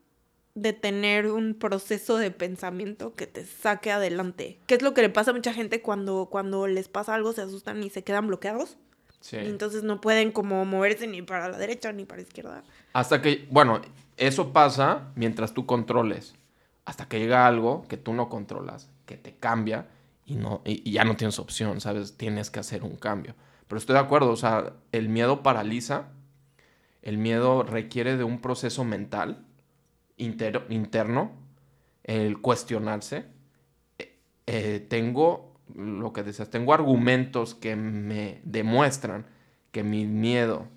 de 0.55 0.73
tener 0.73 1.31
un 1.31 1.55
proceso 1.55 2.19
de 2.19 2.31
pensamiento 2.31 3.15
que 3.15 3.27
te 3.27 3.47
saque 3.47 3.91
adelante. 3.91 4.59
¿Qué 4.67 4.75
es 4.75 4.83
lo 4.83 4.93
que 4.95 5.03
le 5.03 5.09
pasa 5.09 5.31
a 5.31 5.35
mucha 5.35 5.55
gente 5.55 5.81
cuando, 5.81 6.29
cuando 6.31 6.67
les 6.67 6.89
pasa 6.89 7.15
algo, 7.15 7.33
se 7.33 7.41
asustan 7.41 7.83
y 7.83 7.91
se 7.91 8.05
quedan 8.05 8.27
bloqueados? 8.27 8.77
Sí. 9.21 9.37
Y 9.37 9.47
entonces 9.47 9.83
no 9.83 10.01
pueden 10.01 10.33
como 10.33 10.65
moverse 10.65 11.07
ni 11.07 11.23
para 11.23 11.49
la 11.49 11.57
derecha 11.57 11.93
ni 11.93 12.05
para 12.05 12.21
la 12.21 12.29
izquierda. 12.29 12.65
Hasta 12.93 13.23
que, 13.23 13.47
bueno, 13.51 13.81
eso 14.17 14.53
pasa 14.53 15.13
mientras 15.15 15.55
tú 15.55 15.67
controles. 15.67 16.35
Hasta 16.85 17.07
que 17.09 17.19
llega 17.19 17.47
algo 17.47 17.87
que 17.89 17.97
tú 17.97 18.13
no 18.13 18.29
controlas 18.29 18.91
que 19.07 19.17
te 19.17 19.37
cambia 19.37 19.89
y, 20.25 20.37
no, 20.37 20.63
y, 20.65 20.91
ya 20.91 21.05
no 21.05 21.17
tienes 21.17 21.39
opción, 21.39 21.81
¿sabes? 21.81 22.17
Tienes 22.17 22.51
que 22.51 22.61
hacer 22.61 22.83
un 22.83 22.97
cambio. 22.97 23.35
Pero 23.69 23.79
estoy 23.79 23.95
de 23.95 24.01
acuerdo, 24.01 24.31
o 24.31 24.37
sea, 24.37 24.75
el 24.91 25.09
miedo 25.09 25.43
paraliza, 25.43 26.09
el 27.03 27.19
miedo 27.19 27.63
requiere 27.63 28.17
de 28.17 28.25
un 28.25 28.41
proceso 28.41 28.85
mental 28.85 29.45
interno, 30.17 31.33
el 32.05 32.41
cuestionarse. 32.41 33.27
Eh, 33.99 34.19
eh, 34.47 34.87
tengo, 34.89 35.55
lo 35.75 36.13
que 36.13 36.23
decías, 36.23 36.51
tengo 36.51 36.75
argumentos 36.75 37.55
que 37.55 37.77
me 37.77 38.41
demuestran 38.45 39.27
que 39.71 39.83
mi 39.83 40.07
miedo 40.07 40.69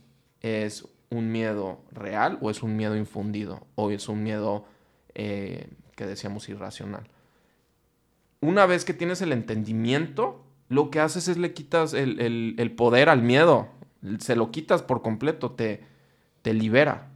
es 0.42 0.88
un 1.15 1.31
miedo 1.31 1.81
real 1.91 2.38
o 2.41 2.50
es 2.50 2.63
un 2.63 2.75
miedo 2.75 2.95
infundido 2.95 3.65
o 3.75 3.89
es 3.91 4.07
un 4.10 4.24
miedo 4.24 4.65
eh, 5.13 5.69
que 5.95 6.05
decíamos 6.05 6.50
irracional 6.50 7.10
una 8.45 8.65
vez 8.65 8.86
que 8.86 8.93
tienes 8.93 9.22
el 9.22 9.31
entendimiento, 9.31 10.43
lo 10.69 10.89
que 10.89 11.00
haces 11.00 11.27
es 11.27 11.38
le 11.38 11.53
quitas 11.53 11.93
el, 11.93 12.74
poder 12.77 13.10
al 13.10 13.22
miedo. 13.22 13.69
Se 14.19 14.36
lo 14.36 14.51
quitas 14.51 14.81
por 14.84 15.01
completo, 15.01 15.51
te, 15.51 15.84
te 16.41 16.53
libera. 16.53 17.10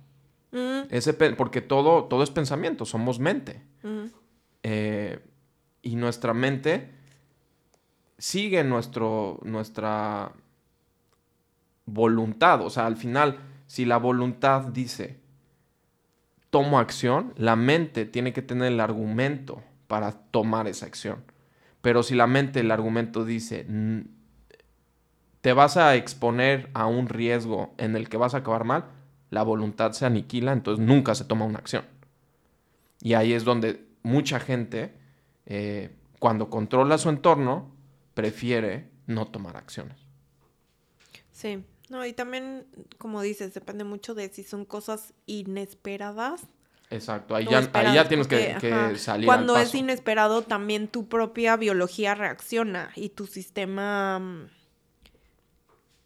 Mm. 0.52 0.88
Ese, 0.90 1.14
porque 1.14 1.62
todo, 1.62 2.06
todo 2.06 2.24
es 2.24 2.32
pensamiento, 2.32 2.86
somos 2.86 3.20
mente. 3.20 3.62
Mm. 3.84 4.06
Eh, 4.64 5.20
y 5.82 5.96
nuestra 5.96 6.34
mente 6.34 6.92
sigue 8.18 8.64
nuestro, 8.64 9.40
nuestra 9.44 10.34
voluntad. 11.86 12.62
O 12.66 12.70
sea, 12.70 12.88
al 12.88 12.98
final, 12.98 13.40
si 13.70 13.86
la 13.86 13.98
voluntad 13.98 14.64
dice, 14.64 15.20
tomo 16.50 16.80
acción, 16.80 17.36
la 17.38 17.56
mente 17.56 18.06
tiene 18.06 18.34
que 18.34 18.42
tener 18.42 18.74
el 18.74 18.80
argumento 18.80 19.62
para 19.86 20.12
tomar 20.12 20.68
esa 20.68 20.88
acción. 20.88 21.24
Pero 21.82 22.02
si 22.02 22.16
la 22.16 22.26
mente, 22.26 22.62
el 22.62 22.72
argumento 22.72 23.26
dice, 23.26 23.68
te 25.42 25.54
vas 25.54 25.78
a 25.78 25.96
exponer 25.96 26.72
a 26.74 26.88
un 26.88 27.10
riesgo 27.10 27.76
en 27.78 27.96
el 27.96 28.10
que 28.10 28.18
vas 28.18 28.34
a 28.34 28.38
acabar 28.38 28.64
mal, 28.64 28.86
la 29.30 29.44
voluntad 29.44 29.92
se 29.92 30.08
aniquila, 30.08 30.52
entonces 30.52 30.84
nunca 30.84 31.14
se 31.14 31.26
toma 31.26 31.46
una 31.46 31.60
acción. 31.60 31.86
Y 33.02 33.14
ahí 33.14 33.34
es 33.34 33.44
donde 33.44 33.86
mucha 34.02 34.40
gente, 34.40 34.96
eh, 35.46 35.96
cuando 36.18 36.50
controla 36.50 36.98
su 36.98 37.10
entorno, 37.10 37.70
prefiere 38.16 38.90
no 39.06 39.28
tomar 39.28 39.58
acciones. 39.58 40.00
Sí, 41.32 41.64
no, 41.90 42.06
y 42.06 42.14
también, 42.14 42.66
como 42.98 43.22
dices, 43.22 43.54
depende 43.54 43.84
mucho 43.84 44.16
de 44.16 44.30
si 44.30 44.44
son 44.44 44.66
cosas 44.66 45.14
inesperadas 45.26 46.42
Exacto, 46.92 47.36
ahí, 47.36 47.46
ya, 47.46 47.70
ahí 47.74 47.94
ya, 47.94 48.08
tienes 48.08 48.28
que, 48.28 48.96
salir. 48.98 49.28
Cuando 49.28 49.56
es 49.58 49.76
inesperado, 49.76 50.42
también 50.42 50.88
tu 50.88 51.08
propia 51.08 51.56
biología 51.56 52.16
reacciona 52.16 52.92
y 52.96 53.10
tu 53.10 53.28
sistema 53.28 54.18
mm, 54.18 54.48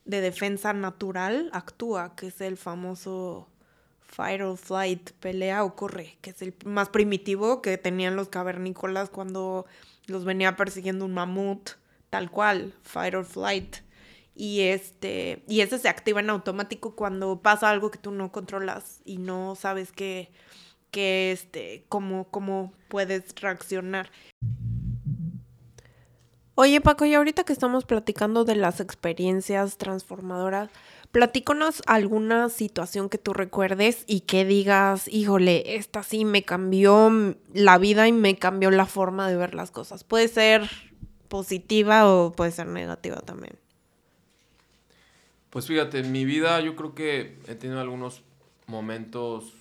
de 0.03 0.21
defensa 0.21 0.73
natural 0.73 1.49
actúa, 1.53 2.15
que 2.17 2.27
es 2.27 2.41
el 2.41 2.57
famoso 2.57 3.47
fight 4.01 4.41
or 4.41 4.57
flight, 4.57 5.11
pelea 5.11 5.63
o 5.63 5.73
corre, 5.75 6.17
que 6.19 6.31
es 6.31 6.41
el 6.41 6.53
más 6.65 6.89
primitivo 6.89 7.61
que 7.61 7.77
tenían 7.77 8.17
los 8.17 8.27
cavernícolas 8.27 9.09
cuando 9.09 9.65
los 10.07 10.25
venía 10.25 10.57
persiguiendo 10.57 11.05
un 11.05 11.13
mamut, 11.13 11.71
tal 12.09 12.29
cual, 12.29 12.73
fight 12.83 13.15
or 13.15 13.23
flight. 13.23 13.77
Y 14.35 14.61
este, 14.61 15.43
y 15.47 15.61
ese 15.61 15.77
se 15.77 15.89
activa 15.89 16.19
en 16.19 16.29
automático 16.29 16.95
cuando 16.95 17.41
pasa 17.41 17.69
algo 17.69 17.91
que 17.91 17.99
tú 17.99 18.11
no 18.11 18.31
controlas 18.31 19.01
y 19.05 19.17
no 19.17 19.55
sabes 19.55 19.91
qué 19.91 20.31
que 20.93 21.31
este, 21.31 21.83
cómo, 21.89 22.25
cómo 22.29 22.71
puedes 22.87 23.33
reaccionar. 23.41 24.11
Oye 26.55 26.79
Paco, 26.81 27.03
y 27.05 27.15
ahorita 27.15 27.43
que 27.43 27.51
estamos 27.51 27.83
platicando 27.83 28.45
de 28.45 28.55
las 28.55 28.79
experiencias 28.79 29.77
transformadoras, 29.77 30.69
platíconos 31.11 31.81
alguna 31.87 32.47
situación 32.49 33.09
que 33.09 33.17
tú 33.17 33.33
recuerdes 33.33 34.03
y 34.05 34.21
que 34.21 34.45
digas, 34.45 35.07
híjole, 35.07 35.75
esta 35.75 36.03
sí 36.03 36.25
me 36.25 36.43
cambió 36.43 37.35
la 37.53 37.79
vida 37.79 38.07
y 38.07 38.11
me 38.11 38.37
cambió 38.37 38.69
la 38.69 38.85
forma 38.85 39.27
de 39.27 39.35
ver 39.35 39.55
las 39.55 39.71
cosas. 39.71 40.03
Puede 40.03 40.27
ser 40.27 40.69
positiva 41.27 42.07
o 42.07 42.33
puede 42.33 42.51
ser 42.51 42.67
negativa 42.67 43.17
también. 43.21 43.62
Pues 45.53 45.67
fíjate, 45.67 45.99
en 45.99 46.11
mi 46.11 46.25
vida 46.25 46.59
yo 46.61 46.75
creo 46.75 46.95
que 46.95 47.37
he 47.45 47.53
tenido 47.53 47.79
algunos 47.79 48.23
momentos 48.65 49.53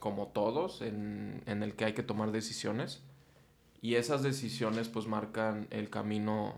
como 0.00 0.26
todos, 0.26 0.82
en, 0.82 1.44
el 1.46 1.76
que 1.76 1.84
hay 1.84 1.92
que 1.92 2.02
tomar 2.02 2.32
decisiones. 2.32 3.04
Y 3.82 3.94
esas 3.94 4.24
decisiones 4.24 4.88
pues 4.88 5.06
marcan 5.06 5.68
el 5.70 5.90
camino 5.90 6.56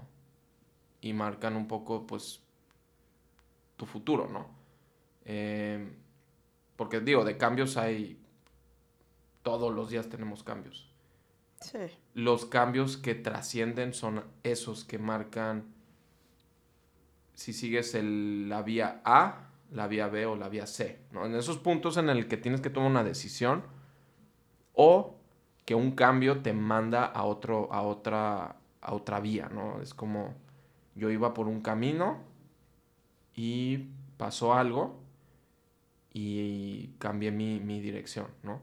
y 1.02 1.12
marcan 1.12 1.56
un 1.56 1.68
poco 1.68 2.06
pues 2.06 2.40
tu 3.76 3.84
futuro, 3.84 4.30
¿no? 4.30 4.46
Eh, 5.26 5.86
porque 6.76 7.00
digo, 7.00 7.22
de 7.22 7.36
cambios 7.36 7.76
hay, 7.76 8.18
todos 9.42 9.74
los 9.74 9.90
días 9.90 10.08
tenemos 10.08 10.42
cambios. 10.42 10.88
Sí. 11.60 11.80
Los 12.14 12.46
cambios 12.46 12.96
que 12.96 13.14
trascienden 13.14 13.92
son 13.92 14.24
esos 14.42 14.84
que 14.84 14.98
marcan 14.98 15.74
si 17.34 17.52
sigues 17.52 17.94
el, 17.94 18.48
la 18.48 18.62
vía 18.62 19.00
A 19.04 19.44
la 19.74 19.88
vía 19.88 20.08
B 20.08 20.24
o 20.24 20.36
la 20.36 20.48
vía 20.48 20.66
C, 20.66 21.00
¿no? 21.10 21.26
En 21.26 21.34
esos 21.34 21.58
puntos 21.58 21.96
en 21.96 22.08
el 22.08 22.28
que 22.28 22.36
tienes 22.36 22.60
que 22.60 22.70
tomar 22.70 22.90
una 22.90 23.04
decisión 23.04 23.64
o 24.72 25.16
que 25.64 25.74
un 25.74 25.92
cambio 25.92 26.42
te 26.42 26.52
manda 26.52 27.04
a, 27.04 27.24
otro, 27.24 27.72
a, 27.72 27.82
otra, 27.82 28.56
a 28.80 28.94
otra 28.94 29.20
vía, 29.20 29.48
¿no? 29.52 29.80
Es 29.82 29.92
como 29.92 30.34
yo 30.94 31.10
iba 31.10 31.34
por 31.34 31.48
un 31.48 31.60
camino 31.60 32.18
y 33.34 33.88
pasó 34.16 34.54
algo 34.54 35.00
y 36.12 36.94
cambié 36.98 37.32
mi, 37.32 37.58
mi 37.58 37.80
dirección, 37.80 38.28
¿no? 38.44 38.60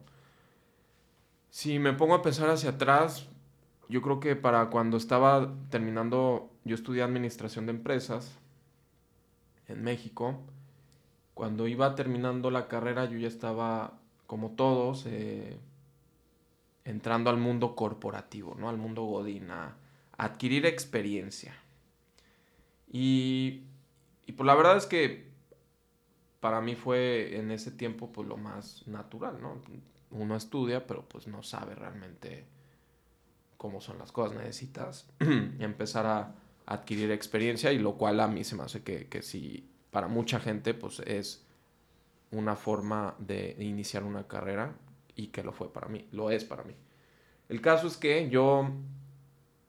Si 1.49 1.79
me 1.79 1.91
pongo 1.91 2.15
a 2.15 2.21
pensar 2.21 2.49
hacia 2.49 2.69
atrás, 2.69 3.27
yo 3.89 4.01
creo 4.01 4.21
que 4.21 4.37
para 4.37 4.69
cuando 4.69 4.95
estaba 4.95 5.53
terminando, 5.69 6.49
yo 6.63 6.75
estudié 6.75 7.03
administración 7.03 7.65
de 7.65 7.73
empresas 7.73 8.40
en 9.71 9.83
México, 9.83 10.39
cuando 11.33 11.67
iba 11.67 11.95
terminando 11.95 12.51
la 12.51 12.67
carrera 12.67 13.05
yo 13.05 13.17
ya 13.17 13.27
estaba, 13.27 13.99
como 14.27 14.51
todos, 14.51 15.05
eh, 15.07 15.57
entrando 16.85 17.29
al 17.29 17.37
mundo 17.37 17.75
corporativo, 17.75 18.55
¿no? 18.55 18.69
Al 18.69 18.77
mundo 18.77 19.03
godín, 19.03 19.49
a, 19.51 19.75
adquirir 20.17 20.65
experiencia. 20.65 21.55
Y, 22.87 23.63
y 24.27 24.33
pues 24.33 24.45
la 24.45 24.53
verdad 24.53 24.77
es 24.77 24.85
que 24.85 25.31
para 26.39 26.61
mí 26.61 26.75
fue 26.75 27.37
en 27.37 27.51
ese 27.51 27.71
tiempo 27.71 28.11
pues 28.11 28.27
lo 28.27 28.37
más 28.37 28.85
natural, 28.87 29.41
¿no? 29.41 29.61
Uno 30.11 30.35
estudia, 30.35 30.85
pero 30.85 31.07
pues 31.07 31.27
no 31.27 31.41
sabe 31.41 31.73
realmente 31.73 32.45
cómo 33.57 33.79
son 33.79 33.97
las 33.99 34.11
cosas. 34.11 34.35
Necesitas 34.35 35.07
empezar 35.59 36.05
a 36.05 36.35
adquirir 36.65 37.11
experiencia 37.11 37.71
y 37.71 37.79
lo 37.79 37.93
cual 37.97 38.19
a 38.19 38.27
mí 38.27 38.43
se 38.43 38.55
me 38.55 38.63
hace 38.63 38.83
que, 38.83 39.07
que 39.07 39.21
si 39.21 39.69
para 39.91 40.07
mucha 40.07 40.39
gente 40.39 40.73
pues 40.73 40.99
es 40.99 41.45
una 42.31 42.55
forma 42.55 43.15
de 43.19 43.55
iniciar 43.59 44.03
una 44.03 44.27
carrera 44.27 44.73
y 45.15 45.27
que 45.27 45.43
lo 45.43 45.51
fue 45.51 45.71
para 45.71 45.87
mí, 45.87 46.07
lo 46.11 46.31
es 46.31 46.45
para 46.45 46.63
mí. 46.63 46.73
El 47.49 47.61
caso 47.61 47.87
es 47.87 47.97
que 47.97 48.29
yo 48.29 48.69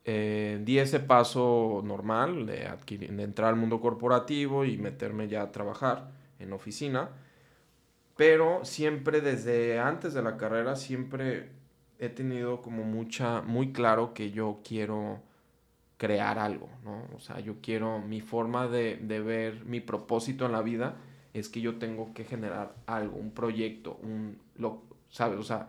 eh, 0.04 0.61
di 0.64 0.78
ese 0.78 1.00
paso 1.00 1.82
normal 1.84 2.46
de, 2.46 2.68
de 2.87 3.22
entrar 3.22 3.49
al 3.49 3.56
mundo 3.56 3.80
corporativo 3.80 4.64
y 4.64 4.78
meterme 4.78 5.28
ya 5.28 5.42
a 5.42 5.52
trabajar 5.52 6.11
en 6.38 6.52
oficina, 6.52 7.11
pero 8.16 8.64
siempre 8.64 9.20
desde 9.20 9.80
antes 9.80 10.14
de 10.14 10.22
la 10.22 10.37
carrera, 10.37 10.76
siempre 10.76 11.50
he 11.99 12.08
tenido 12.08 12.62
como 12.62 12.84
mucha, 12.84 13.42
muy 13.42 13.72
claro 13.72 14.14
que 14.14 14.30
yo 14.30 14.61
quiero 14.64 15.20
crear 16.02 16.40
algo, 16.40 16.68
¿no? 16.82 17.06
O 17.14 17.21
sea, 17.21 17.38
yo 17.38 17.61
quiero, 17.62 18.00
mi 18.00 18.21
forma 18.21 18.66
de, 18.66 18.97
ver, 18.97 19.64
mi 19.64 19.78
propósito 19.78 20.44
en 20.47 20.50
la 20.50 20.61
vida 20.61 20.97
es 21.32 21.49
que 21.49 21.61
yo 21.61 21.76
tengo 21.76 22.12
que 22.12 22.25
generar 22.25 22.75
algo, 22.87 23.18
un 23.18 23.30
proyecto, 23.30 24.00
un, 24.02 24.37
lo, 24.56 24.82
¿sabes? 25.11 25.38
O 25.38 25.44
sea, 25.44 25.68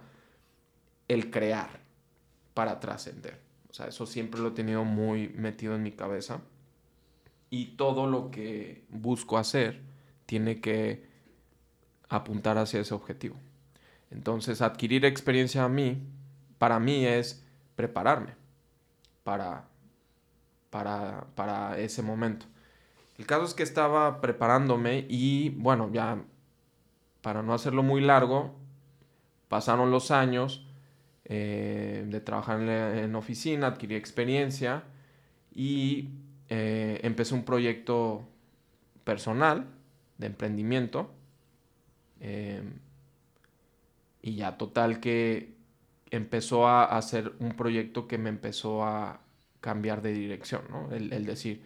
el 1.08 1.30
crear 1.30 1.82
para 2.56 2.80
trascender. 2.80 3.40
O 3.70 3.74
sea, 3.76 3.86
eso 3.90 4.08
siempre 4.08 4.42
lo 4.42 4.48
he 4.48 4.52
tenido 4.54 4.84
muy 4.84 5.30
metido 5.30 5.76
en 5.76 5.84
mi 5.84 5.92
cabeza. 5.92 6.42
Y 7.52 7.76
todo 7.76 8.08
lo 8.08 8.32
que 8.32 8.86
busco 8.90 9.38
hacer 9.38 9.82
tiene 10.26 10.60
que 10.62 11.06
apuntar 12.10 12.58
hacia 12.58 12.80
ese 12.80 12.96
objetivo. 12.96 13.36
Entonces, 14.10 14.64
adquirir 14.64 15.06
experiencia 15.06 15.64
a 15.64 15.70
mí, 15.70 16.02
para 16.58 16.80
mí 16.80 17.06
es 17.06 17.46
prepararme 17.76 18.34
para, 19.24 19.66
para, 20.74 21.28
para 21.36 21.78
ese 21.78 22.02
momento. 22.02 22.48
El 23.20 23.28
caso 23.28 23.46
es 23.46 23.54
que 23.54 23.62
estaba 23.62 24.22
preparándome 24.22 25.06
y 25.08 25.50
bueno, 25.50 25.92
ya 25.94 26.24
para 27.22 27.44
no 27.44 27.54
hacerlo 27.54 27.84
muy 27.84 28.02
largo, 28.02 28.56
pasaron 29.50 29.92
los 29.92 30.10
años 30.10 30.66
eh, 31.26 32.06
de 32.08 32.20
trabajar 32.22 32.60
en, 32.60 33.16
oficina, 33.16 33.68
adquirí 33.68 33.94
experiencia 33.94 34.84
y 35.54 36.10
eh, 36.50 37.02
empecé 37.04 37.36
un 37.36 37.46
proyecto 37.46 38.28
personal 39.04 39.68
de 40.18 40.26
emprendimiento. 40.26 41.12
Eh, 42.20 42.64
y 44.24 44.38
ya 44.38 44.58
total 44.58 45.00
que 45.00 45.54
empezó 46.10 46.68
a 46.68 46.86
hacer 46.86 47.34
un 47.40 47.52
proyecto 47.52 48.08
que 48.08 48.18
me 48.18 48.30
empezó 48.30 48.84
a 48.84 49.23
cambiar 49.64 50.02
de 50.02 50.12
dirección, 50.12 50.64
¿no? 50.70 50.92
el 50.92 51.26
decir, 51.26 51.64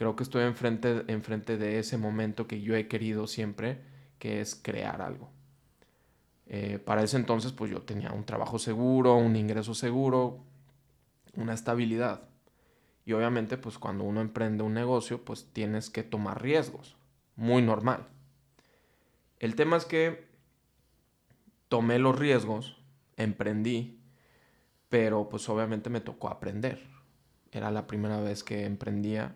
creo 0.00 0.16
que 0.16 0.22
estoy 0.22 0.44
enfrente, 0.44 1.04
enfrente 1.08 1.58
de 1.58 1.78
ese 1.78 1.98
momento 1.98 2.46
que 2.46 2.62
yo 2.62 2.74
he 2.74 2.88
querido 2.88 3.26
siempre, 3.26 3.82
que 4.18 4.40
es 4.40 4.54
crear 4.54 5.02
algo. 5.02 5.30
Eh, 6.46 6.78
para 6.78 7.02
ese 7.02 7.18
entonces, 7.18 7.52
pues 7.52 7.70
yo 7.70 7.82
tenía 7.82 8.10
un 8.10 8.24
trabajo 8.24 8.58
seguro, 8.58 9.14
un 9.16 9.36
ingreso 9.36 9.74
seguro, 9.74 10.42
una 11.34 11.52
estabilidad. 11.52 12.30
Y 13.04 13.12
obviamente, 13.12 13.58
pues 13.58 13.78
cuando 13.78 14.04
uno 14.04 14.22
emprende 14.22 14.62
un 14.62 14.72
negocio, 14.72 15.22
pues 15.22 15.50
tienes 15.52 15.90
que 15.90 16.02
tomar 16.02 16.40
riesgos. 16.40 16.96
Muy 17.36 17.60
normal. 17.60 18.08
El 19.38 19.54
tema 19.54 19.76
es 19.76 19.84
que 19.84 20.28
tomé 21.68 21.98
los 21.98 22.18
riesgos, 22.18 22.82
emprendí, 23.18 24.00
pero 24.88 25.28
pues 25.28 25.46
obviamente 25.50 25.90
me 25.90 26.00
tocó 26.00 26.30
aprender. 26.30 26.82
Era 27.52 27.70
la 27.70 27.86
primera 27.86 28.20
vez 28.20 28.44
que 28.44 28.64
emprendía 28.64 29.34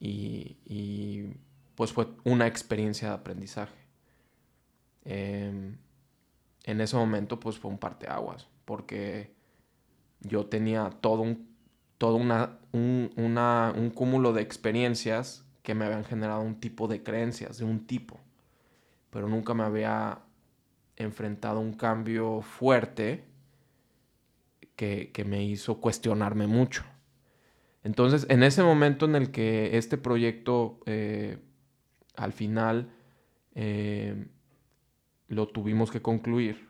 y, 0.00 1.26
pues 1.74 1.92
fue 1.92 2.08
una 2.24 2.46
experiencia 2.46 3.08
de 3.08 3.14
aprendizaje. 3.14 3.78
Em, 5.04 5.78
en 6.64 6.80
ese 6.80 6.96
momento 6.96 7.40
pues 7.40 7.58
fue 7.58 7.70
un 7.70 7.78
parteaguas, 7.78 8.48
porque 8.64 9.32
yo 10.20 10.46
tenía 10.46 10.90
todo 11.00 11.22
un, 11.22 11.48
todo 11.98 12.16
una, 12.16 12.58
un, 12.72 13.10
un 13.16 13.90
cúmulo 13.90 14.32
de 14.32 14.42
experiencias 14.42 15.44
que 15.62 15.74
me 15.74 15.84
habían 15.84 16.04
generado 16.04 16.40
un 16.42 16.60
tipo 16.60 16.88
de 16.88 17.02
creencias, 17.02 17.58
de 17.58 17.64
un 17.64 17.86
tipo, 17.86 18.18
pero 19.10 19.28
nunca 19.28 19.54
me 19.54 19.64
había 19.64 20.20
enfrentado 20.96 21.60
un 21.60 21.74
cambio 21.74 22.42
fuerte 22.42 23.24
que, 24.76 25.10
que 25.12 25.24
me 25.24 25.44
hizo 25.44 25.80
cuestionarme 25.80 26.46
mucho. 26.46 26.84
Entonces, 27.84 28.26
en 28.28 28.42
ese 28.42 28.62
momento 28.62 29.06
en 29.06 29.14
el 29.14 29.30
que 29.30 29.76
este 29.76 29.98
proyecto 29.98 30.80
eh, 30.86 31.38
al 32.16 32.32
final 32.32 32.90
eh, 33.54 34.26
lo 35.28 35.48
tuvimos 35.48 35.90
que 35.90 36.02
concluir, 36.02 36.68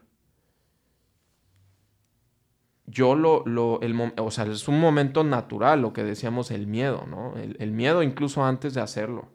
yo 2.86 3.14
lo, 3.14 3.42
lo 3.46 3.80
el, 3.82 3.94
o 4.18 4.30
sea, 4.30 4.44
es 4.46 4.68
un 4.68 4.80
momento 4.80 5.24
natural, 5.24 5.82
lo 5.82 5.92
que 5.92 6.04
decíamos, 6.04 6.50
el 6.50 6.66
miedo, 6.66 7.06
¿no? 7.06 7.34
El, 7.36 7.72
miedo 7.72 8.02
incluso 8.02 8.44
antes 8.44 8.74
de 8.74 8.80
hacerlo, 8.80 9.28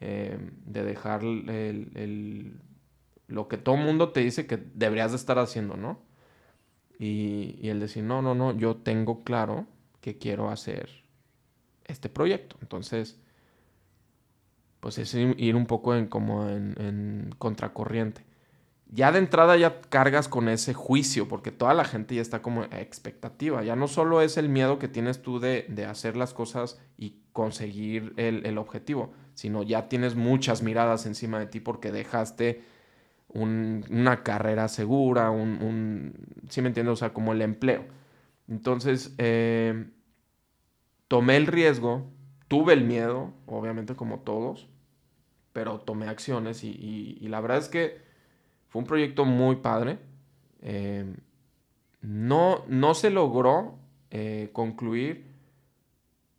eh, 0.00 0.36
de 0.66 0.82
dejar 0.82 1.22
el, 1.22 2.60
lo 3.28 3.46
que 3.46 3.56
todo 3.56 3.76
mundo 3.76 4.10
te 4.10 4.20
dice 4.20 4.46
que 4.46 4.56
deberías 4.56 5.12
de 5.12 5.16
estar 5.16 5.38
haciendo, 5.38 5.76
¿no? 5.76 6.00
Y, 6.98 7.56
y 7.60 7.68
el 7.68 7.80
decir, 7.80 8.02
no, 8.02 8.20
no, 8.20 8.34
no, 8.34 8.56
yo 8.56 8.76
tengo 8.76 9.22
claro 9.22 9.66
que 10.02 10.18
quiero 10.18 10.50
hacer 10.50 10.90
este 11.86 12.10
proyecto. 12.10 12.56
Entonces, 12.60 13.18
pues 14.80 14.98
es 14.98 15.14
ir 15.14 15.56
un 15.56 15.64
poco 15.64 15.94
en, 15.94 16.08
como 16.08 16.46
en, 16.48 17.34
contracorriente. 17.38 18.24
Ya 18.88 19.10
de 19.10 19.20
entrada 19.20 19.56
ya 19.56 19.80
cargas 19.80 20.28
con 20.28 20.50
ese 20.50 20.74
juicio, 20.74 21.28
porque 21.28 21.50
toda 21.50 21.72
la 21.72 21.84
gente 21.84 22.16
ya 22.16 22.20
está 22.20 22.42
como 22.42 22.64
expectativa. 22.64 23.62
Ya 23.62 23.76
no 23.76 23.88
solo 23.88 24.20
es 24.20 24.36
el 24.36 24.50
miedo 24.50 24.78
que 24.78 24.88
tienes 24.88 25.22
tú 25.22 25.38
de, 25.38 25.86
hacer 25.88 26.16
las 26.16 26.34
cosas 26.34 26.78
y 26.98 27.22
conseguir 27.32 28.12
el, 28.16 28.58
objetivo, 28.58 29.14
sino 29.34 29.62
ya 29.62 29.88
tienes 29.88 30.14
muchas 30.14 30.62
miradas 30.62 31.06
encima 31.06 31.38
de 31.38 31.46
ti 31.46 31.60
porque 31.60 31.90
dejaste 31.90 32.64
una 33.28 34.22
carrera 34.22 34.68
segura, 34.68 35.30
un, 35.30 35.62
un, 35.62 36.14
¿sí 36.50 36.60
me 36.60 36.68
entiendes? 36.68 36.92
O 36.92 36.96
sea, 36.96 37.14
como 37.14 37.32
el 37.32 37.40
empleo. 37.40 38.01
Entonces, 38.48 39.14
eh, 39.18 39.90
tomé 41.08 41.36
el 41.36 41.46
riesgo, 41.46 42.10
tuve 42.48 42.72
el 42.74 42.84
miedo, 42.84 43.32
obviamente 43.46 43.94
como 43.94 44.20
todos, 44.20 44.68
pero 45.52 45.80
tomé 45.80 46.08
acciones 46.08 46.64
y, 46.64 47.18
la 47.28 47.40
verdad 47.40 47.58
es 47.58 47.68
que 47.68 48.00
fue 48.68 48.80
un 48.80 48.86
proyecto 48.86 49.24
muy 49.24 49.56
padre. 49.56 49.98
Em, 50.62 51.16
no, 52.00 52.64
no 52.68 52.94
se 52.94 53.10
logró 53.10 53.78
eh, 54.10 54.50
concluir 54.52 55.32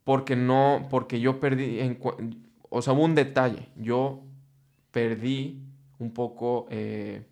porque 0.04 0.36
no, 0.36 0.88
porque 0.90 1.20
yo 1.20 1.40
perdí, 1.40 1.80
o 2.70 2.82
sea, 2.82 2.94
hubo 2.94 3.04
un 3.04 3.16
detalle, 3.16 3.70
yo 3.76 4.24
perdí 4.92 5.64
un 6.00 6.14
poco 6.14 6.68
eh, 6.70 7.26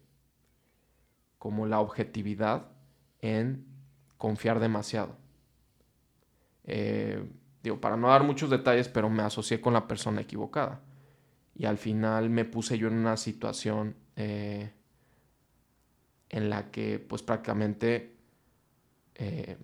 como 1.38 1.66
la 1.66 1.80
objetividad 1.80 2.68
en 3.22 3.66
confiar 4.22 4.60
demasiado. 4.60 5.16
Eh, 6.66 7.28
digo, 7.64 7.82
para 7.82 7.98
no 7.98 8.10
dar 8.10 8.24
muchos 8.24 8.52
detalles, 8.52 8.88
pero 8.88 9.10
me 9.10 9.24
asocié 9.24 9.60
con 9.60 9.74
la 9.74 9.88
persona 9.88 10.22
equivocada. 10.22 10.80
Y 11.56 11.66
al 11.66 11.80
final 11.80 12.30
me 12.30 12.46
puse 12.46 12.78
yo 12.78 12.88
en 12.88 12.94
una 12.94 13.18
situación 13.18 13.96
eh, 14.16 14.74
en 16.30 16.52
la 16.52 16.70
que 16.70 17.00
pues 17.00 17.24
prácticamente 17.24 18.16
eh, 19.16 19.58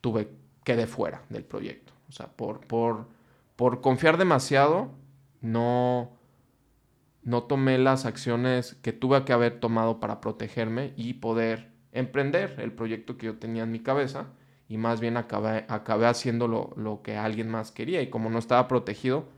tuve 0.00 0.30
quedé 0.64 0.88
fuera 0.88 1.22
del 1.28 1.44
proyecto. 1.44 1.92
O 2.08 2.12
sea, 2.12 2.26
por, 2.26 2.66
por, 2.66 3.06
por 3.54 3.80
confiar 3.82 4.18
demasiado, 4.18 4.90
no, 5.40 6.10
no 7.22 7.44
tomé 7.44 7.78
las 7.78 8.04
acciones 8.04 8.74
que 8.82 8.92
tuve 8.92 9.24
que 9.24 9.32
haber 9.32 9.60
tomado 9.60 10.00
para 10.00 10.20
protegerme 10.20 10.92
y 10.96 11.14
poder 11.14 11.75
emprender 11.96 12.56
el 12.58 12.72
proyecto 12.72 13.16
que 13.16 13.26
yo 13.26 13.38
tenía 13.38 13.62
en 13.62 13.72
mi 13.72 13.80
cabeza 13.80 14.26
y 14.68 14.76
más 14.76 15.00
bien 15.00 15.16
acabé, 15.16 15.64
acabé 15.68 16.06
haciendo 16.06 16.46
lo, 16.48 17.02
que 17.02 17.16
alguien 17.16 17.48
más 17.48 17.72
quería 17.72 18.02
y 18.02 18.10
como 18.10 18.28
no 18.28 18.38
estaba 18.38 18.68
protegido, 18.68 19.28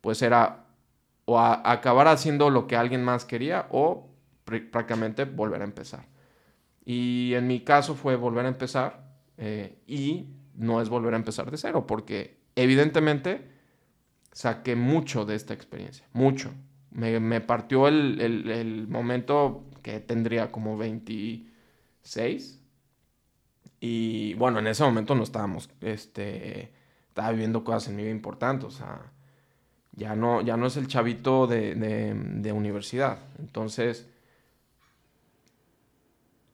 pues 0.00 0.22
era 0.22 0.66
o 1.24 1.40
acabar 1.40 2.06
haciendo 2.06 2.50
lo 2.50 2.66
que 2.66 2.76
alguien 2.76 3.02
más 3.02 3.24
quería 3.24 3.66
o 3.70 4.08
prácticamente 4.44 5.24
volver 5.24 5.62
a 5.62 5.64
empezar. 5.64 6.06
Y 6.84 7.32
en 7.34 7.48
mi 7.48 7.60
caso 7.60 7.96
fue 7.96 8.14
volver 8.14 8.44
a 8.44 8.48
empezar 8.48 9.10
eh, 9.38 9.78
y 9.86 10.28
no 10.54 10.80
es 10.80 10.88
volver 10.88 11.14
a 11.14 11.16
empezar 11.16 11.50
de 11.50 11.56
cero, 11.56 11.86
porque 11.86 12.38
evidentemente 12.54 13.48
saqué 14.32 14.76
mucho 14.76 15.24
de 15.24 15.34
esta 15.34 15.54
experiencia, 15.54 16.06
mucho. 16.12 16.52
Me, 16.90 17.40
partió 17.40 17.88
el, 17.88 18.20
el 18.20 18.88
momento 18.88 19.64
que 19.82 20.00
tendría 20.00 20.50
como 20.50 20.78
26, 22.06 22.60
y 23.80 24.34
bueno, 24.34 24.60
en 24.60 24.68
ese 24.68 24.84
momento 24.84 25.14
no 25.14 25.22
estábamos, 25.22 25.68
este, 25.80 26.72
estaba 27.08 27.30
viviendo 27.32 27.64
cosas 27.64 27.88
en 27.88 27.96
mi 27.96 28.02
vida 28.02 28.12
importantes, 28.12 28.66
o 28.66 28.70
sea, 28.70 29.12
ya 29.92 30.14
no, 30.14 30.40
ya 30.42 30.56
no 30.56 30.66
es 30.66 30.76
el 30.76 30.86
chavito 30.86 31.46
de, 31.46 31.74
de, 31.74 32.52
universidad. 32.52 33.18
Entonces, 33.38 34.08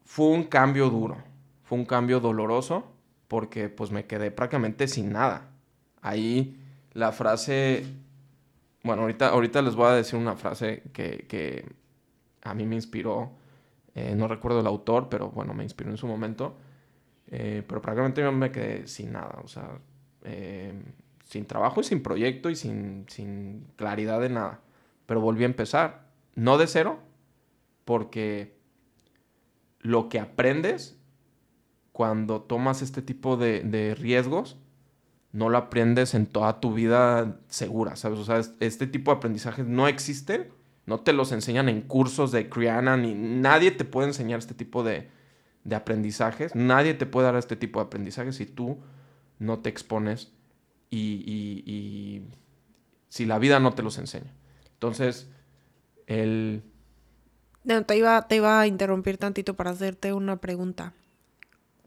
fue 0.04 0.26
un 0.26 0.44
cambio 0.44 0.88
duro, 0.88 1.18
fue 1.64 1.78
un 1.78 1.84
cambio 1.84 2.20
doloroso 2.20 2.92
porque 3.28 3.68
pues 3.68 3.90
me 3.90 4.06
quedé 4.06 4.30
prácticamente 4.30 4.86
sin 4.86 5.12
nada. 5.12 5.50
Ahí 6.02 6.60
la 6.92 7.12
frase, 7.12 7.84
bueno, 8.84 9.02
ahorita, 9.02 9.28
ahorita 9.28 9.62
les 9.62 9.74
voy 9.74 9.86
a 9.86 9.94
decir 9.94 10.18
una 10.18 10.36
frase 10.36 10.82
que, 10.92 11.26
que 11.28 11.66
a 12.42 12.54
mí 12.54 12.66
me 12.66 12.76
inspiró, 12.76 13.41
eh, 13.94 14.14
no 14.16 14.26
recuerdo 14.28 14.61
el 14.61 14.66
autor, 14.66 15.09
pero 15.09 15.31
bueno, 15.31 15.52
me 15.55 15.64
inspiró 15.64 15.90
en 15.90 15.96
su 15.96 16.07
momento, 16.07 16.57
eh, 17.26 17.62
pero 17.66 17.83
prácticamente 17.83 18.22
yo 18.22 18.33
me 18.33 18.50
quedé 18.50 18.87
sin 18.87 19.12
nada, 19.12 19.38
o 19.42 19.48
sea, 19.48 19.78
eh, 20.24 20.72
sin 21.24 21.46
trabajo 21.46 21.81
y 21.81 21.85
sin 21.85 22.02
proyecto 22.02 22.48
y 22.50 22.57
sin, 22.57 23.05
sin 23.09 23.66
claridad 23.76 24.20
de 24.20 24.31
nada. 24.31 24.61
Pero 25.07 25.20
volví 25.20 25.42
a 25.42 25.46
empezar, 25.46 26.07
no 26.35 26.57
de 26.57 26.66
cero, 26.66 27.00
porque 27.85 28.57
lo 29.81 30.09
que 30.09 30.20
aprendes 30.20 30.98
cuando 31.92 32.40
tomas 32.40 32.81
este 32.81 33.02
tipo 33.02 33.37
de, 33.37 33.61
de, 33.61 33.94
riesgos, 33.94 34.57
no 35.33 35.50
lo 35.50 35.59
aprendes 35.59 36.14
en 36.14 36.26
toda 36.26 36.61
tu 36.61 36.72
vida 36.72 37.40
segura, 37.48 37.96
¿sabes? 37.96 38.18
O 38.18 38.24
sea, 38.24 38.40
este 38.61 38.87
tipo 38.87 39.11
de 39.11 39.18
aprendizajes 39.18 39.66
no 39.66 39.88
existe, 39.88 40.50
no 40.86 41.00
te 41.00 41.12
los 41.12 41.32
enseñan 41.32 41.68
en 41.68 41.82
cursos 41.82 42.32
de 42.32 42.48
Criana, 42.48 42.96
ni 42.96 43.14
nadie 43.14 43.70
te 43.70 43.84
puede 43.84 44.08
enseñar 44.08 44.38
este 44.38 44.54
tipo 44.54 44.82
de, 44.82 45.08
de 45.64 45.76
aprendizajes, 45.76 46.54
nadie 46.54 46.94
te 46.94 47.06
puede 47.06 47.26
dar 47.26 47.36
este 47.36 47.56
tipo 47.56 47.80
de 47.80 47.86
aprendizajes 47.86 48.36
si 48.36 48.46
tú 48.46 48.78
no 49.38 49.60
te 49.60 49.68
expones 49.68 50.32
y, 50.90 52.22
si 53.08 53.26
la 53.26 53.38
vida 53.38 53.60
no 53.60 53.72
te 53.74 53.82
los 53.82 53.98
enseña. 53.98 54.32
Entonces, 54.74 55.28
el... 56.06 56.62
Te 57.64 57.80
te 57.82 57.96
iba 58.36 58.60
a 58.60 58.66
interrumpir 58.66 59.18
tantito 59.18 59.54
para 59.54 59.70
hacerte 59.70 60.12
una 60.12 60.40
pregunta. 60.40 60.94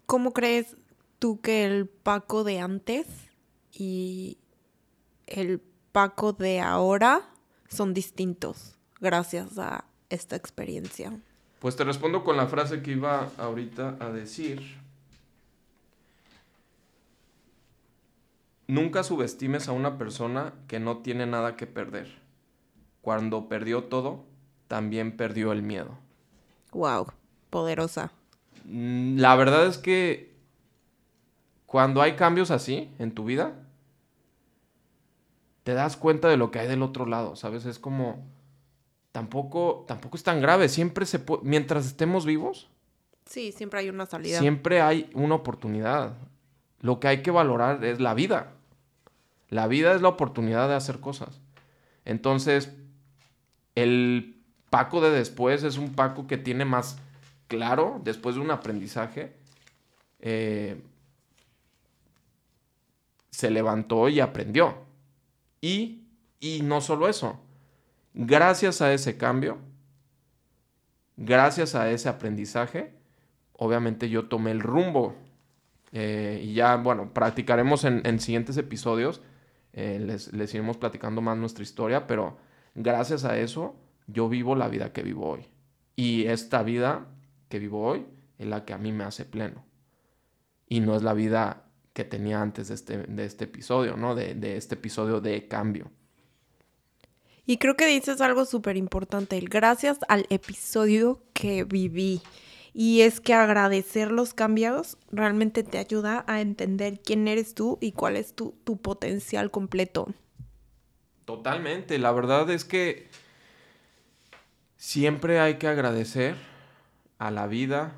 ¿Cómo 0.05 0.31
crees 0.31 0.77
tú 1.19 1.41
que 1.41 1.65
el 1.65 1.87
Paco 1.87 2.43
de 2.43 2.59
antes 2.59 3.07
y 3.73 4.37
el 5.27 5.61
Paco 5.91 6.31
de 6.33 6.61
ahora 6.61 7.29
son 7.67 7.93
distintos 7.93 8.74
gracias 8.99 9.57
a 9.57 9.85
esta 10.09 10.35
experiencia? 10.35 11.11
Pues 11.59 11.75
te 11.75 11.83
respondo 11.83 12.23
con 12.23 12.37
la 12.37 12.47
frase 12.47 12.81
que 12.81 12.91
iba 12.91 13.29
ahorita 13.37 13.97
a 13.99 14.09
decir. 14.09 14.77
Nunca 18.67 19.03
subestimes 19.03 19.67
a 19.67 19.71
una 19.71 19.97
persona 19.97 20.53
que 20.67 20.79
no 20.79 20.97
tiene 20.97 21.25
nada 21.25 21.55
que 21.55 21.67
perder. 21.67 22.19
Cuando 23.01 23.47
perdió 23.47 23.83
todo, 23.83 24.25
también 24.67 25.15
perdió 25.15 25.51
el 25.51 25.61
miedo. 25.61 25.97
Wow, 26.71 27.07
poderosa. 27.49 28.11
Mm, 28.65 29.17
la 29.17 29.35
verdad 29.35 29.67
es 29.67 29.77
que 29.77 30.33
cuando 31.65 32.01
hay 32.01 32.15
cambios 32.15 32.51
así 32.51 32.89
en 32.99 33.11
tu 33.11 33.25
vida, 33.25 33.53
te 35.63 35.73
das 35.73 35.97
cuenta 35.97 36.27
de 36.27 36.37
lo 36.37 36.51
que 36.51 36.59
hay 36.59 36.67
del 36.67 36.81
otro 36.81 37.05
lado, 37.05 37.35
¿sabes? 37.35 37.65
Es 37.65 37.79
como 37.79 38.23
tampoco 39.15 39.85
tampoco 39.87 40.17
es 40.17 40.23
tan 40.23 40.41
grave, 40.41 40.67
siempre 40.67 41.05
se 41.05 41.19
puede 41.19 41.41
mientras 41.45 41.85
estemos 41.85 42.25
vivos. 42.25 42.69
Sí, 43.25 43.53
siempre 43.53 43.79
hay 43.79 43.87
una 43.87 44.05
salida. 44.05 44.39
Siempre 44.39 44.81
hay 44.81 45.09
una 45.13 45.35
oportunidad. 45.35 46.17
Lo 46.81 46.99
que 46.99 47.07
hay 47.07 47.21
que 47.21 47.31
valorar 47.31 47.85
es 47.85 48.01
la 48.01 48.13
vida. 48.13 48.51
La 49.47 49.67
vida 49.67 49.95
es 49.95 50.01
la 50.01 50.09
oportunidad 50.09 50.67
de 50.67 50.75
hacer 50.75 50.99
cosas. 50.99 51.39
Entonces, 52.03 52.73
el 53.75 54.35
Paco 54.69 54.99
de 54.99 55.11
después 55.11 55.63
es 55.63 55.77
un 55.77 55.95
Paco 55.95 56.27
que 56.27 56.37
tiene 56.37 56.65
más 56.65 56.97
claro, 57.47 58.01
después 58.03 58.35
de 58.35 58.41
un 58.41 58.51
aprendizaje, 58.51 59.33
eh, 60.19 60.83
se 63.29 63.49
levantó 63.49 64.09
y 64.09 64.19
aprendió. 64.19 64.75
Y, 65.61 66.01
y 66.41 66.59
no 66.63 66.81
solo 66.81 67.07
eso, 67.07 67.39
gracias 68.15 68.81
a 68.81 68.93
ese 68.93 69.17
cambio, 69.17 69.59
gracias 71.17 71.75
a 71.75 71.91
ese 71.91 72.09
aprendizaje, 72.09 72.95
obviamente 73.53 74.09
yo 74.09 74.27
tomé 74.27 74.51
el 74.51 74.61
rumbo. 74.61 75.15
Eh, 75.91 76.41
y 76.43 76.53
ya, 76.53 76.75
bueno, 76.77 77.13
practicaremos 77.13 77.83
en, 77.83 78.01
en 78.05 78.19
siguientes 78.19 78.57
episodios. 78.57 79.21
Eh, 79.73 79.99
les, 79.99 80.33
les, 80.33 80.53
iremos 80.53 80.77
platicando 80.77 81.21
más 81.21 81.37
nuestra 81.37 81.63
historia, 81.63 82.07
pero 82.07 82.37
gracias 82.75 83.25
a 83.25 83.37
eso 83.37 83.75
yo 84.07 84.29
vivo 84.29 84.55
la 84.55 84.67
vida 84.67 84.91
que 84.91 85.03
vivo 85.03 85.29
hoy. 85.29 85.47
Y 85.95 86.25
esta 86.25 86.63
vida 86.63 87.07
que 87.49 87.59
vivo 87.59 87.85
hoy 87.85 88.05
es 88.37 88.47
la 88.47 88.65
que 88.65 88.73
a 88.73 88.77
mí 88.77 88.91
me 88.91 89.03
hace 89.03 89.25
pleno. 89.25 89.65
Y 90.67 90.79
no 90.79 90.95
es 90.95 91.03
la 91.03 91.13
vida 91.13 91.65
que 91.93 92.03
tenía 92.03 92.41
antes 92.41 92.69
de 92.69 92.75
este, 92.75 92.97
de 92.97 93.25
este 93.25 93.45
episodio, 93.45 93.95
¿no? 93.95 94.15
De, 94.15 94.33
de 94.35 94.57
este 94.57 94.75
episodio 94.75 95.21
de 95.21 95.47
cambio. 95.47 95.91
Y 97.45 97.57
creo 97.57 97.75
que 97.75 97.85
dices 97.85 98.21
algo 98.21 98.45
súper 98.45 98.77
importante, 98.77 99.39
gracias 99.39 99.99
al 100.07 100.25
episodio 100.29 101.21
que 101.33 101.63
viví. 101.63 102.21
Y 102.73 103.01
es 103.01 103.21
que 103.21 103.33
agradecer 103.33 104.11
los 104.11 104.33
cambios 104.33 104.97
realmente 105.11 105.63
te 105.63 105.77
ayuda 105.77 106.25
a 106.27 106.41
entender 106.41 106.99
quién 106.99 107.27
eres 107.27 107.53
tú 107.53 107.77
y 107.79 107.93
cuál 107.93 108.17
es 108.17 108.33
tu, 108.33 108.55
tu 108.63 108.77
potencial 108.77 109.49
completo. 109.51 110.07
Totalmente, 111.23 111.97
la 111.99 112.11
verdad 112.11 112.49
es 112.49 112.65
que 112.65 113.07
siempre 114.75 115.39
hay 115.39 115.55
que 115.55 115.67
agradecer 115.67 116.35
a 117.17 117.31
la 117.31 117.47
vida, 117.47 117.95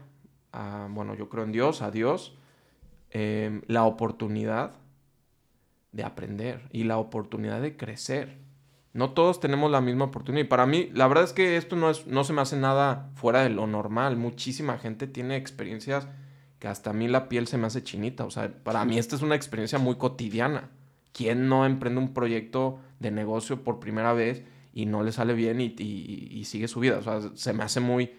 a, 0.52 0.88
bueno, 0.92 1.16
yo 1.16 1.28
creo 1.28 1.44
en 1.44 1.52
Dios, 1.52 1.82
a 1.82 1.92
Dios, 1.92 2.38
eh, 3.10 3.62
la 3.68 3.84
oportunidad 3.86 4.74
de 5.92 6.04
aprender 6.04 6.68
y 6.72 6.84
la 6.84 6.98
oportunidad 6.98 7.62
de 7.62 7.76
crecer. 7.76 8.38
No 8.98 9.12
todos 9.12 9.40
tenemos 9.40 9.70
la 9.70 9.80
misma 9.80 10.06
oportunidad. 10.06 10.46
Y 10.46 10.48
para 10.48 10.66
mí, 10.66 10.90
la 10.92 11.08
verdad 11.08 11.24
es 11.24 11.32
que 11.32 11.56
esto 11.56 11.76
no, 11.76 11.92
es, 11.92 12.08
no 12.08 12.24
se 12.24 12.34
me 12.34 12.42
hace 12.42 12.58
nada 12.58 13.12
fuera 13.14 13.44
de 13.44 13.52
lo 13.52 13.68
normal. 13.68 14.18
Muchísima 14.18 14.80
gente 14.80 15.06
tiene 15.06 15.36
experiencias 15.36 16.08
que 16.58 16.68
hasta 16.68 16.90
a 16.90 16.94
mí 16.94 17.08
la 17.08 17.30
piel 17.30 17.46
se 17.46 17.60
me 17.60 17.68
hace 17.68 17.84
chinita. 17.84 18.26
O 18.26 18.32
sea, 18.32 18.52
para 18.64 18.84
mí 18.86 18.98
esta 18.98 19.16
es 19.16 19.22
una 19.22 19.36
experiencia 19.36 19.78
muy 19.78 19.98
cotidiana. 19.98 20.72
¿Quién 21.14 21.48
no 21.48 21.64
emprende 21.68 22.02
un 22.02 22.16
proyecto 22.16 22.80
de 23.00 23.12
negocio 23.12 23.64
por 23.64 23.80
primera 23.80 24.14
vez 24.14 24.42
y 24.74 24.88
no 24.88 25.04
le 25.04 25.12
sale 25.12 25.36
bien 25.36 25.62
y, 25.62 25.76
y, 25.78 26.30
y 26.32 26.46
sigue 26.46 26.68
su 26.68 26.80
vida? 26.80 26.98
O 26.98 27.04
sea, 27.04 27.22
se 27.36 27.54
me 27.54 27.64
hace 27.64 27.80
muy... 27.80 28.16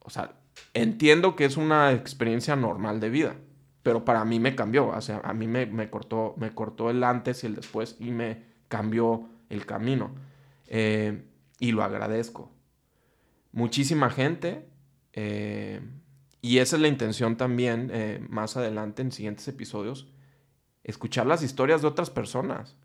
O 0.00 0.10
sea, 0.10 0.34
entiendo 0.74 1.36
que 1.36 1.46
es 1.46 1.56
una 1.56 1.92
experiencia 1.92 2.54
normal 2.54 3.00
de 3.00 3.08
vida, 3.08 3.36
pero 3.82 4.04
para 4.04 4.26
mí 4.26 4.40
me 4.40 4.54
cambió. 4.54 4.88
O 4.88 5.00
sea, 5.00 5.22
a 5.24 5.32
mí 5.32 5.46
me, 5.48 5.64
me 5.64 5.88
cortó, 5.88 6.34
me 6.36 6.52
cortó 6.52 6.90
el 6.90 7.02
antes 7.02 7.44
y 7.44 7.46
el 7.46 7.54
después 7.54 7.96
y 7.98 8.10
me 8.10 8.55
cambió 8.68 9.28
el 9.48 9.66
camino. 9.66 10.14
Eh, 10.66 11.24
y 11.58 11.72
lo 11.72 11.82
agradezco. 11.82 12.50
Muchísima 13.52 14.10
gente, 14.10 14.66
eh, 15.12 15.80
y 16.42 16.58
esa 16.58 16.76
es 16.76 16.82
la 16.82 16.88
intención 16.88 17.36
también 17.36 17.90
eh, 17.92 18.24
más 18.28 18.56
adelante 18.56 19.02
en 19.02 19.12
siguientes 19.12 19.48
episodios, 19.48 20.06
escuchar 20.84 21.26
las 21.26 21.42
historias 21.42 21.82
de 21.82 21.88
otras 21.88 22.10
personas. 22.10 22.76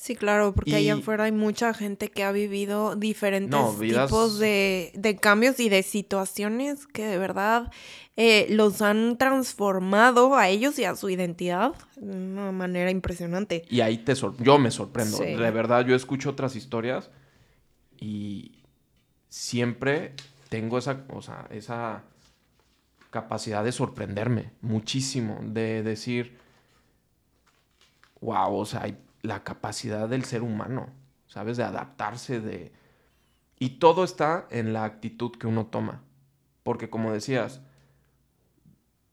Sí, 0.00 0.16
claro, 0.16 0.54
porque 0.54 0.70
y... 0.70 0.74
allá 0.76 0.94
afuera 0.94 1.24
hay 1.24 1.32
mucha 1.32 1.74
gente 1.74 2.10
que 2.10 2.24
ha 2.24 2.32
vivido 2.32 2.96
diferentes 2.96 3.50
no, 3.50 3.74
vidas... 3.74 4.06
tipos 4.06 4.38
de, 4.38 4.92
de, 4.94 5.16
cambios 5.16 5.60
y 5.60 5.68
de 5.68 5.82
situaciones 5.82 6.86
que 6.86 7.04
de 7.04 7.18
verdad 7.18 7.70
eh, 8.16 8.46
los 8.48 8.80
han 8.80 9.18
transformado 9.18 10.36
a 10.36 10.48
ellos 10.48 10.78
y 10.78 10.84
a 10.84 10.96
su 10.96 11.10
identidad 11.10 11.74
de 11.96 12.16
una 12.16 12.50
manera 12.50 12.90
impresionante. 12.90 13.66
Y 13.68 13.82
ahí 13.82 13.98
te 13.98 14.16
sor 14.16 14.34
yo 14.38 14.58
me 14.58 14.70
sorprendo. 14.70 15.18
Sí. 15.18 15.34
De 15.34 15.50
verdad, 15.50 15.84
yo 15.84 15.94
escucho 15.94 16.30
otras 16.30 16.56
historias 16.56 17.10
y 18.00 18.52
siempre 19.28 20.14
tengo 20.48 20.78
esa, 20.78 21.04
o 21.10 21.20
sea, 21.20 21.46
esa 21.50 22.04
capacidad 23.10 23.62
de 23.62 23.72
sorprenderme 23.72 24.52
muchísimo, 24.62 25.40
de 25.42 25.82
decir, 25.82 26.38
wow, 28.22 28.56
o 28.56 28.64
sea, 28.64 28.84
hay 28.84 28.96
la 29.22 29.44
capacidad 29.44 30.08
del 30.08 30.24
ser 30.24 30.42
humano, 30.42 30.88
¿sabes? 31.26 31.56
De 31.56 31.64
adaptarse, 31.64 32.40
de... 32.40 32.72
Y 33.58 33.78
todo 33.78 34.04
está 34.04 34.46
en 34.50 34.72
la 34.72 34.84
actitud 34.84 35.32
que 35.32 35.46
uno 35.46 35.66
toma. 35.66 36.02
Porque 36.62 36.88
como 36.88 37.12
decías, 37.12 37.60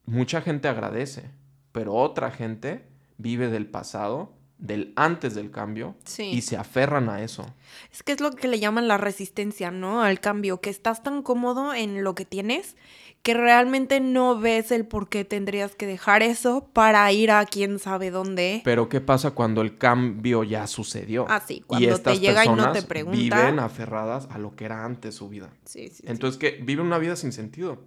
mucha 0.05 0.41
gente 0.41 0.67
agradece, 0.67 1.31
pero 1.71 1.93
otra 1.93 2.31
gente 2.31 2.87
vive 3.17 3.49
del 3.49 3.67
pasado, 3.67 4.33
del 4.57 4.93
antes 4.95 5.35
del 5.35 5.51
cambio, 5.51 5.95
sí. 6.03 6.31
y 6.31 6.41
se 6.41 6.57
aferran 6.57 7.09
a 7.09 7.21
eso. 7.21 7.45
Es 7.91 8.03
que 8.03 8.11
es 8.11 8.21
lo 8.21 8.31
que 8.31 8.47
le 8.47 8.59
llaman 8.59 8.87
la 8.87 8.97
resistencia, 8.97 9.71
¿no? 9.71 10.01
Al 10.01 10.19
cambio, 10.19 10.61
que 10.61 10.69
estás 10.69 11.03
tan 11.03 11.21
cómodo 11.21 11.73
en 11.73 12.03
lo 12.03 12.15
que 12.15 12.25
tienes 12.25 12.75
que 13.27 13.33
realmente 13.33 13.99
no 13.99 14.39
ves 14.39 14.71
el 14.71 14.85
por 14.85 15.09
qué 15.09 15.25
tendrías 15.25 15.75
que 15.75 15.85
dejar 15.85 16.23
eso 16.23 16.69
para 16.71 17.11
ir 17.11 17.31
a 17.31 17.45
quién 17.45 17.77
sabe 17.77 18.09
dónde. 18.09 18.61
Pero 18.63 18.87
¿qué 18.87 19.01
pasa 19.01 19.31
cuando 19.31 19.61
el 19.61 19.77
cambio 19.77 20.45
ya 20.45 20.65
sucedió? 20.65 21.25
Ah, 21.27 21.43
sí, 21.45 21.61
cuando 21.67 21.85
y 21.85 21.91
estas 21.91 22.13
te 22.13 22.19
llega 22.21 22.45
y 22.45 22.49
no 22.49 22.71
te 22.71 22.83
pregunta. 22.83 23.17
Viven 23.17 23.59
aferradas 23.59 24.29
a 24.31 24.37
lo 24.37 24.55
que 24.55 24.63
era 24.63 24.85
antes 24.85 25.15
su 25.15 25.27
vida. 25.27 25.49
Sí, 25.65 25.89
sí. 25.89 26.03
Entonces, 26.07 26.39
sí. 26.39 26.57
que 26.57 26.63
viven 26.63 26.85
una 26.85 26.99
vida 26.99 27.17
sin 27.17 27.33
sentido. 27.33 27.83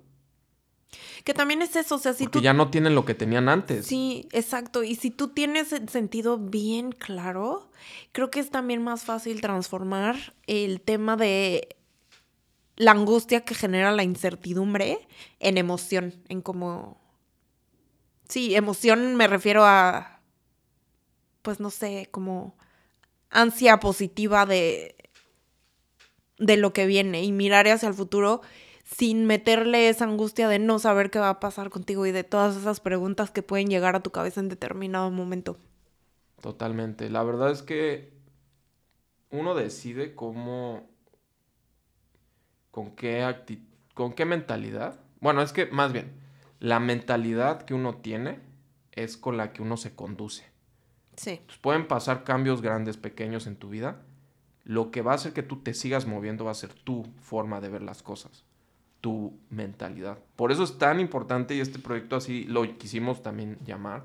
Que 1.25 1.35
también 1.35 1.63
es 1.63 1.77
eso, 1.77 1.97
o 1.97 1.99
sea, 1.99 2.15
si 2.15 2.25
Porque 2.25 2.39
tú... 2.39 2.43
ya 2.43 2.53
no 2.53 2.71
tienen 2.71 2.95
lo 2.95 3.05
que 3.05 3.15
tenían 3.15 3.49
antes. 3.49 3.87
Sí, 3.87 4.29
exacto. 4.33 4.83
Y 4.83 4.97
si 4.97 5.11
tú 5.11 5.29
tienes 5.29 5.73
el 5.73 5.89
sentido 5.89 6.39
bien 6.39 6.93
claro, 6.93 7.71
creo 8.13 8.31
que 8.31 8.41
es 8.41 8.51
también 8.51 8.83
más 8.83 9.05
fácil 9.05 9.41
transformar 9.41 10.35
el 10.47 10.81
tema 10.81 11.17
de 11.17 11.77
la 12.77 12.93
angustia 12.93 13.43
que 13.43 13.55
genera 13.55 13.93
la 13.93 14.03
incertidumbre 14.03 15.07
en 15.39 15.59
emoción, 15.59 16.15
en 16.29 16.41
como... 16.41 16.99
Sí, 18.29 18.55
emoción 18.55 19.17
me 19.17 19.27
refiero 19.27 19.65
a, 19.65 20.21
pues 21.43 21.61
no 21.61 21.71
sé, 21.71 22.09
como 22.11 22.57
ansia 23.29 23.81
positiva 23.81 24.47
de, 24.47 24.95
de 26.39 26.57
lo 26.57 26.73
que 26.73 26.87
viene 26.87 27.23
y 27.25 27.33
mirar 27.33 27.67
hacia 27.69 27.89
el 27.89 27.95
futuro 27.95 28.41
sin 28.97 29.27
meterle 29.27 29.89
esa 29.89 30.05
angustia 30.05 30.49
de 30.49 30.59
no 30.59 30.79
saber 30.79 31.11
qué 31.11 31.19
va 31.19 31.31
a 31.31 31.41
pasar 31.41 31.71
contigo 31.71 32.07
y 32.07 32.13
de 32.13 32.25
todas 32.25 32.57
esas 32.57 32.81
preguntas 32.81 33.31
que 33.31 33.43
pueden 33.43 33.69
llegar 33.69 33.95
a 33.97 34.03
tu 34.03 34.11
cabeza 34.11 34.41
en 34.41 34.49
determinado 34.49 35.11
momento. 35.11 35.57
Totalmente. 36.41 37.09
La 37.11 37.23
verdad 37.23 37.51
es 37.51 37.63
que 37.63 38.13
uno 39.31 39.55
decide 39.55 40.15
cómo, 40.15 40.89
con 42.71 42.93
qué 42.97 43.23
acti- 43.23 43.65
con 43.95 44.13
qué 44.13 44.25
mentalidad. 44.25 45.01
Bueno, 45.21 45.43
es 45.43 45.53
que 45.53 45.67
más 45.67 45.93
bien, 45.93 46.13
la 46.59 46.81
mentalidad 46.81 47.63
que 47.63 47.75
uno 47.75 47.97
tiene 47.97 48.41
es 48.93 49.17
con 49.17 49.37
la 49.37 49.53
que 49.53 49.63
uno 49.63 49.77
se 49.77 49.95
conduce. 49.95 50.47
Sí. 51.17 51.41
Pues 51.47 51.59
pueden 51.59 51.87
pasar 51.87 52.25
cambios 52.25 52.63
grandes, 52.63 52.97
pequeños 52.97 53.47
en 53.47 53.57
tu 53.57 53.69
vida. 53.69 54.03
Lo 54.65 54.91
que 54.91 55.03
va 55.03 55.13
a 55.13 55.17
hacer 55.17 55.33
que 55.33 55.43
tú 55.43 55.63
te 55.63 55.75
sigas 55.75 56.07
moviendo 56.07 56.45
va 56.45 56.51
a 56.53 56.55
ser 56.55 56.73
tu 56.73 57.05
forma 57.21 57.61
de 57.61 57.69
ver 57.69 57.83
las 57.83 58.03
cosas, 58.03 58.45
tu 59.01 59.39
mentalidad. 59.51 60.19
Por 60.37 60.53
eso 60.53 60.63
es 60.63 60.79
tan 60.79 61.01
importante 61.01 61.55
y 61.55 61.61
este 61.61 61.79
proyecto 61.79 62.17
así 62.17 62.45
lo 62.45 62.63
quisimos 62.79 63.23
también 63.23 63.59
llamar. 63.65 64.05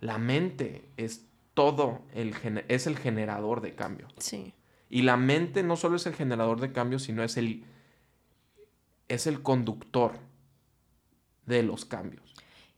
La 0.00 0.18
mente 0.18 0.88
es 0.96 1.24
todo, 1.54 2.02
el, 2.14 2.34
es 2.68 2.86
el 2.86 2.98
generador 2.98 3.60
de 3.62 3.74
cambio. 3.74 4.08
Sí. 4.18 4.52
Y 4.90 5.02
la 5.02 5.16
mente 5.16 5.62
no 5.62 5.76
solo 5.76 5.96
es 5.96 6.06
el 6.06 6.14
generador 6.14 6.60
de 6.60 6.70
cambio, 6.72 6.98
sino 6.98 7.22
es 7.24 7.36
el, 7.38 7.64
es 9.08 9.26
el 9.26 9.42
conductor 9.42 10.12
de 11.46 11.62
los 11.62 11.84
cambios. 11.84 12.34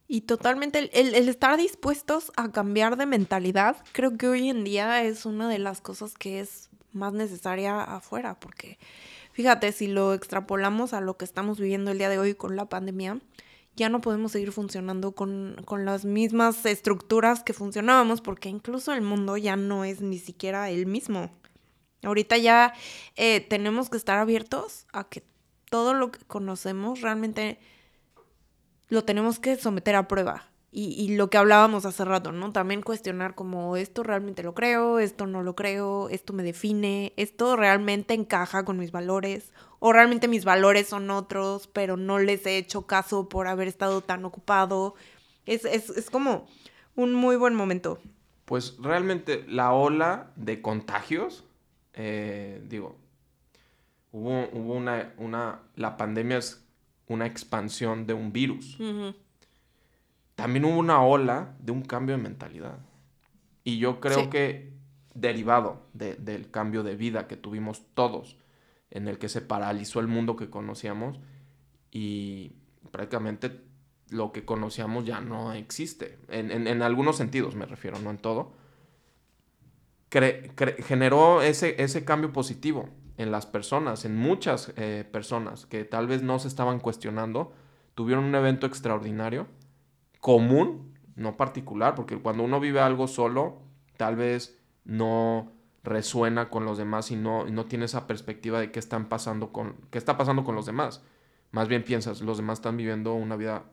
Y 0.06 0.22
totalmente 0.22 0.78
el, 0.78 0.90
el- 0.94 1.14
el 1.14 1.28
estar 1.28 1.58
dispuestos 1.58 2.32
a 2.36 2.50
cambiar 2.50 2.96
de 2.96 3.06
mentalidad, 3.06 3.76
creo 3.92 4.16
que 4.16 4.28
hoy 4.28 4.48
en 4.48 4.64
día 4.64 5.02
es 5.04 5.26
una 5.26 5.48
de 5.48 5.58
las 5.58 5.80
cosas 5.80 6.14
que 6.14 6.40
es 6.40 6.70
más 6.92 7.12
necesaria 7.12 7.82
afuera, 7.82 8.38
porque 8.40 8.78
fíjate, 9.38 9.70
si 9.70 9.86
lo 9.86 10.14
extrapolamos 10.14 10.92
a 10.92 11.00
lo 11.00 11.16
que 11.16 11.24
estamos 11.24 11.60
viviendo 11.60 11.92
el 11.92 11.98
día 11.98 12.08
de 12.08 12.18
hoy 12.18 12.34
con 12.34 12.56
la 12.56 12.68
pandemia, 12.68 13.20
ya 13.76 13.88
no 13.88 14.00
podemos 14.00 14.32
seguir 14.32 14.50
funcionando 14.50 15.12
con, 15.12 15.54
con 15.64 15.84
las 15.84 16.04
mismas 16.04 16.66
estructuras 16.66 17.44
que 17.44 17.52
funcionábamos, 17.52 18.20
porque 18.20 18.48
incluso 18.48 18.92
el 18.92 19.02
mundo 19.02 19.36
ya 19.36 19.54
no 19.54 19.84
es 19.84 20.00
ni 20.00 20.18
siquiera 20.18 20.70
el 20.70 20.86
mismo. 20.86 21.30
Ahorita 22.02 22.36
ya 22.36 22.74
eh, 23.14 23.40
tenemos 23.40 23.90
que 23.90 23.96
estar 23.96 24.18
abiertos 24.18 24.88
a 24.92 25.08
que 25.08 25.22
todo 25.70 25.94
lo 25.94 26.10
que 26.10 26.18
conocemos 26.26 27.00
realmente 27.00 27.60
lo 28.88 29.04
tenemos 29.04 29.38
que 29.38 29.54
someter 29.54 29.94
a 29.94 30.08
prueba. 30.08 30.47
Y, 30.70 30.88
y 31.02 31.16
lo 31.16 31.30
que 31.30 31.38
hablábamos 31.38 31.86
hace 31.86 32.04
rato, 32.04 32.30
¿no? 32.30 32.52
También 32.52 32.82
cuestionar 32.82 33.34
como 33.34 33.76
esto 33.76 34.02
realmente 34.02 34.42
lo 34.42 34.54
creo, 34.54 34.98
esto 34.98 35.26
no 35.26 35.42
lo 35.42 35.56
creo, 35.56 36.10
esto 36.10 36.34
me 36.34 36.42
define, 36.42 37.14
esto 37.16 37.56
realmente 37.56 38.12
encaja 38.12 38.66
con 38.66 38.78
mis 38.78 38.92
valores, 38.92 39.54
o 39.78 39.94
realmente 39.94 40.28
mis 40.28 40.44
valores 40.44 40.86
son 40.86 41.10
otros, 41.10 41.68
pero 41.68 41.96
no 41.96 42.18
les 42.18 42.44
he 42.44 42.58
hecho 42.58 42.86
caso 42.86 43.30
por 43.30 43.48
haber 43.48 43.66
estado 43.66 44.02
tan 44.02 44.26
ocupado. 44.26 44.94
Es, 45.46 45.64
es, 45.64 45.88
es 45.88 46.10
como 46.10 46.46
un 46.96 47.14
muy 47.14 47.36
buen 47.36 47.54
momento. 47.54 47.98
Pues 48.44 48.76
realmente 48.78 49.44
la 49.48 49.72
ola 49.72 50.32
de 50.36 50.60
contagios, 50.60 51.44
eh, 51.94 52.62
digo, 52.68 52.96
hubo, 54.12 54.48
hubo 54.52 54.74
una, 54.74 55.14
una, 55.16 55.60
la 55.76 55.96
pandemia 55.96 56.36
es 56.38 56.62
una 57.06 57.24
expansión 57.24 58.06
de 58.06 58.12
un 58.12 58.32
virus. 58.32 58.78
Ujú. 58.78 59.14
También 60.38 60.64
hubo 60.66 60.78
una 60.78 61.02
ola 61.02 61.56
de 61.58 61.72
un 61.72 61.82
cambio 61.82 62.16
de 62.16 62.22
mentalidad. 62.22 62.78
Y 63.64 63.78
yo 63.78 63.98
creo 63.98 64.20
Sí. 64.20 64.26
que 64.28 64.72
derivado 65.12 65.82
de- 65.94 66.14
del 66.14 66.48
cambio 66.48 66.84
de 66.84 66.94
vida 66.94 67.26
que 67.26 67.36
tuvimos 67.36 67.82
todos, 67.94 68.36
en 68.92 69.08
el 69.08 69.18
que 69.18 69.28
se 69.28 69.40
paralizó 69.40 69.98
el 69.98 70.06
mundo 70.06 70.36
que 70.36 70.48
conocíamos 70.48 71.18
y 71.90 72.52
prácticamente 72.92 73.62
lo 74.10 74.30
que 74.30 74.44
conocíamos 74.44 75.04
ya 75.04 75.20
no 75.20 75.52
existe. 75.54 76.20
En, 76.28 76.52
en- 76.52 76.68
en 76.68 76.82
algunos 76.82 77.16
sentidos 77.16 77.56
me 77.56 77.66
refiero, 77.66 77.98
no 77.98 78.10
en 78.10 78.18
todo. 78.18 78.52
Cre- 80.08 80.54
cre- 80.54 80.80
generó 80.84 81.42
ese, 81.42 81.82
ese 81.82 82.04
cambio 82.04 82.32
positivo 82.32 82.88
en 83.16 83.32
las 83.32 83.44
personas, 83.44 84.04
en 84.04 84.16
muchas 84.16 84.72
eh, 84.76 85.04
personas 85.10 85.66
que 85.66 85.84
tal 85.84 86.06
vez 86.06 86.22
no 86.22 86.38
se 86.38 86.46
estaban 86.46 86.78
cuestionando, 86.78 87.52
tuvieron 87.96 88.22
un 88.24 88.36
evento 88.36 88.68
extraordinario, 88.68 89.48
común, 90.20 90.94
no 91.16 91.36
particular, 91.36 91.94
porque 91.94 92.18
cuando 92.18 92.42
uno 92.42 92.60
vive 92.60 92.80
algo 92.80 93.08
solo, 93.08 93.60
tal 93.96 94.16
vez 94.16 94.58
no 94.84 95.52
resuena 95.82 96.50
con 96.50 96.64
los 96.64 96.78
demás 96.78 97.10
y 97.10 97.16
no, 97.16 97.44
no 97.46 97.66
tiene 97.66 97.86
esa 97.86 98.06
perspectiva 98.06 98.60
de 98.60 98.70
qué 98.70 98.78
están 98.78 99.08
pasando 99.08 99.52
con, 99.52 99.76
qué 99.90 99.98
está 99.98 100.16
pasando 100.16 100.44
con 100.44 100.54
los 100.54 100.66
demás. 100.66 101.02
Más 101.50 101.68
bien 101.68 101.84
piensas, 101.84 102.20
los 102.20 102.36
demás 102.36 102.58
están 102.58 102.76
viviendo 102.76 103.14
una 103.14 103.36
vida, 103.36 103.64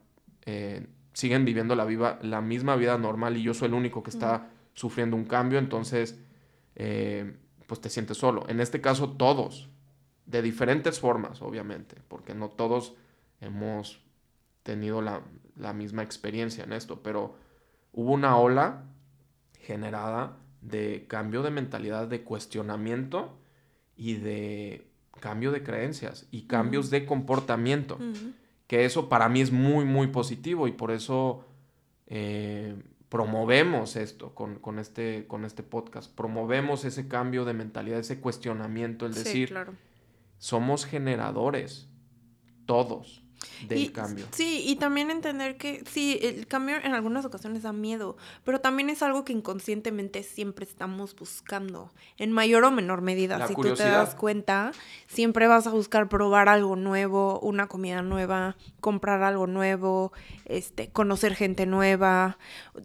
eh, 0.45 0.87
siguen 1.13 1.45
viviendo 1.45 1.75
la, 1.75 1.85
viva, 1.85 2.19
la 2.21 2.41
misma 2.41 2.75
vida 2.75 2.97
normal 2.97 3.37
y 3.37 3.43
yo 3.43 3.53
soy 3.53 3.67
el 3.67 3.73
único 3.73 4.01
que 4.01 4.11
está 4.11 4.49
sufriendo 4.73 5.15
un 5.15 5.25
cambio, 5.25 5.59
entonces 5.59 6.19
eh, 6.75 7.37
pues 7.67 7.81
te 7.81 7.89
sientes 7.89 8.17
solo. 8.17 8.45
En 8.47 8.59
este 8.59 8.81
caso 8.81 9.11
todos, 9.11 9.69
de 10.25 10.41
diferentes 10.41 10.99
formas, 10.99 11.41
obviamente, 11.41 11.97
porque 12.07 12.33
no 12.33 12.49
todos 12.49 12.95
hemos 13.41 14.01
tenido 14.63 15.01
la, 15.01 15.21
la 15.55 15.73
misma 15.73 16.03
experiencia 16.03 16.63
en 16.63 16.73
esto, 16.73 17.01
pero 17.01 17.35
hubo 17.93 18.11
una 18.11 18.37
ola 18.37 18.83
generada 19.59 20.37
de 20.61 21.05
cambio 21.07 21.43
de 21.43 21.51
mentalidad, 21.51 22.07
de 22.07 22.23
cuestionamiento 22.23 23.37
y 23.95 24.15
de 24.15 24.87
cambio 25.19 25.51
de 25.51 25.63
creencias 25.63 26.27
y 26.31 26.43
cambios 26.43 26.89
de 26.89 27.05
comportamiento, 27.05 27.97
que 28.67 28.85
eso 28.85 29.09
para 29.09 29.29
mí 29.29 29.41
es 29.41 29.51
muy, 29.51 29.85
muy 29.85 30.07
positivo 30.07 30.67
y 30.67 30.71
por 30.71 30.91
eso 30.91 31.45
eh, 32.07 32.75
promovemos 33.09 33.95
esto 33.95 34.35
con, 34.35 34.55
con 34.59 34.77
este, 34.79 35.25
con 35.27 35.45
este 35.45 35.63
podcast, 35.63 36.13
promovemos 36.13 36.83
ese 36.85 37.07
cambio 37.07 37.45
de 37.45 37.53
mentalidad, 37.53 37.99
ese 37.99 38.19
cuestionamiento, 38.19 39.05
el 39.05 39.13
Sí, 39.13 39.23
decir, 39.23 39.49
claro. 39.49 39.73
somos 40.37 40.85
generadores, 40.85 41.87
todos, 42.65 43.23
del 43.67 43.79
Y- 43.79 43.89
cambio. 43.89 44.25
Sí, 44.31 44.63
y 44.65 44.75
también 44.77 45.11
entender 45.11 45.57
que 45.57 45.83
sí, 45.89 46.19
el 46.21 46.47
cambio 46.47 46.75
en 46.83 46.93
algunas 46.93 47.25
ocasiones 47.25 47.63
da 47.63 47.73
miedo, 47.73 48.17
pero 48.43 48.61
también 48.61 48.89
es 48.89 49.01
algo 49.03 49.25
que 49.25 49.33
inconscientemente 49.33 50.23
siempre 50.23 50.65
estamos 50.65 51.15
buscando, 51.15 51.91
en 52.17 52.31
mayor 52.31 52.63
o 52.63 52.71
menor 52.71 53.01
medida. 53.01 53.37
La 53.37 53.47
si 53.47 53.55
tú 53.55 53.73
te 53.73 53.83
das 53.83 54.15
cuenta, 54.15 54.71
siempre 55.07 55.47
vas 55.47 55.67
a 55.67 55.71
buscar 55.71 56.09
probar 56.09 56.49
algo 56.49 56.75
nuevo, 56.75 57.39
una 57.39 57.67
comida 57.67 58.01
nueva, 58.01 58.55
comprar 58.79 59.23
algo 59.23 59.47
nuevo, 59.47 60.11
este, 60.45 60.89
conocer 60.89 61.35
gente 61.35 61.65
nueva, 61.65 62.37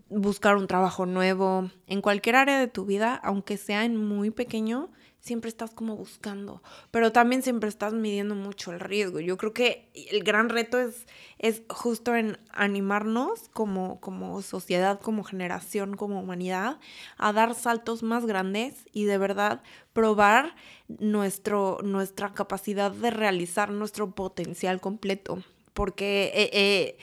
buscar 0.08 0.56
un 0.56 0.66
trabajo 0.66 1.06
nuevo. 1.06 1.70
En 1.86 2.00
cualquier 2.00 2.36
área 2.36 2.58
de 2.58 2.68
tu 2.68 2.84
vida, 2.84 3.14
aunque 3.22 3.56
sea 3.56 3.84
en 3.84 3.96
muy 3.96 4.30
pequeño, 4.30 4.90
siempre 5.20 5.48
estás 5.48 5.70
como 5.70 5.96
buscando, 5.96 6.62
pero 6.90 7.12
también 7.12 7.42
siempre 7.42 7.68
estás 7.68 7.92
midiendo 7.92 8.34
mucho 8.34 8.72
el 8.72 8.80
riesgo. 8.80 9.20
Yo 9.20 9.36
creo 9.36 9.52
que 9.52 9.90
el 9.94 10.24
gran 10.24 10.48
reto 10.48 10.78
es, 10.80 11.06
es 11.38 11.62
justo 11.68 12.14
en 12.14 12.38
animarnos 12.50 13.48
como, 13.52 14.00
como 14.00 14.40
sociedad, 14.42 15.00
como 15.00 15.22
generación, 15.22 15.96
como 15.96 16.20
humanidad, 16.20 16.78
a 17.18 17.32
dar 17.32 17.54
saltos 17.54 18.02
más 18.02 18.26
grandes 18.26 18.74
y 18.92 19.04
de 19.04 19.18
verdad 19.18 19.62
probar 19.92 20.56
nuestro, 20.88 21.78
nuestra 21.82 22.32
capacidad 22.32 22.90
de 22.90 23.10
realizar 23.10 23.70
nuestro 23.70 24.14
potencial 24.14 24.80
completo. 24.80 25.42
Porque 25.74 26.32
eh, 26.34 26.50
eh, 26.52 26.98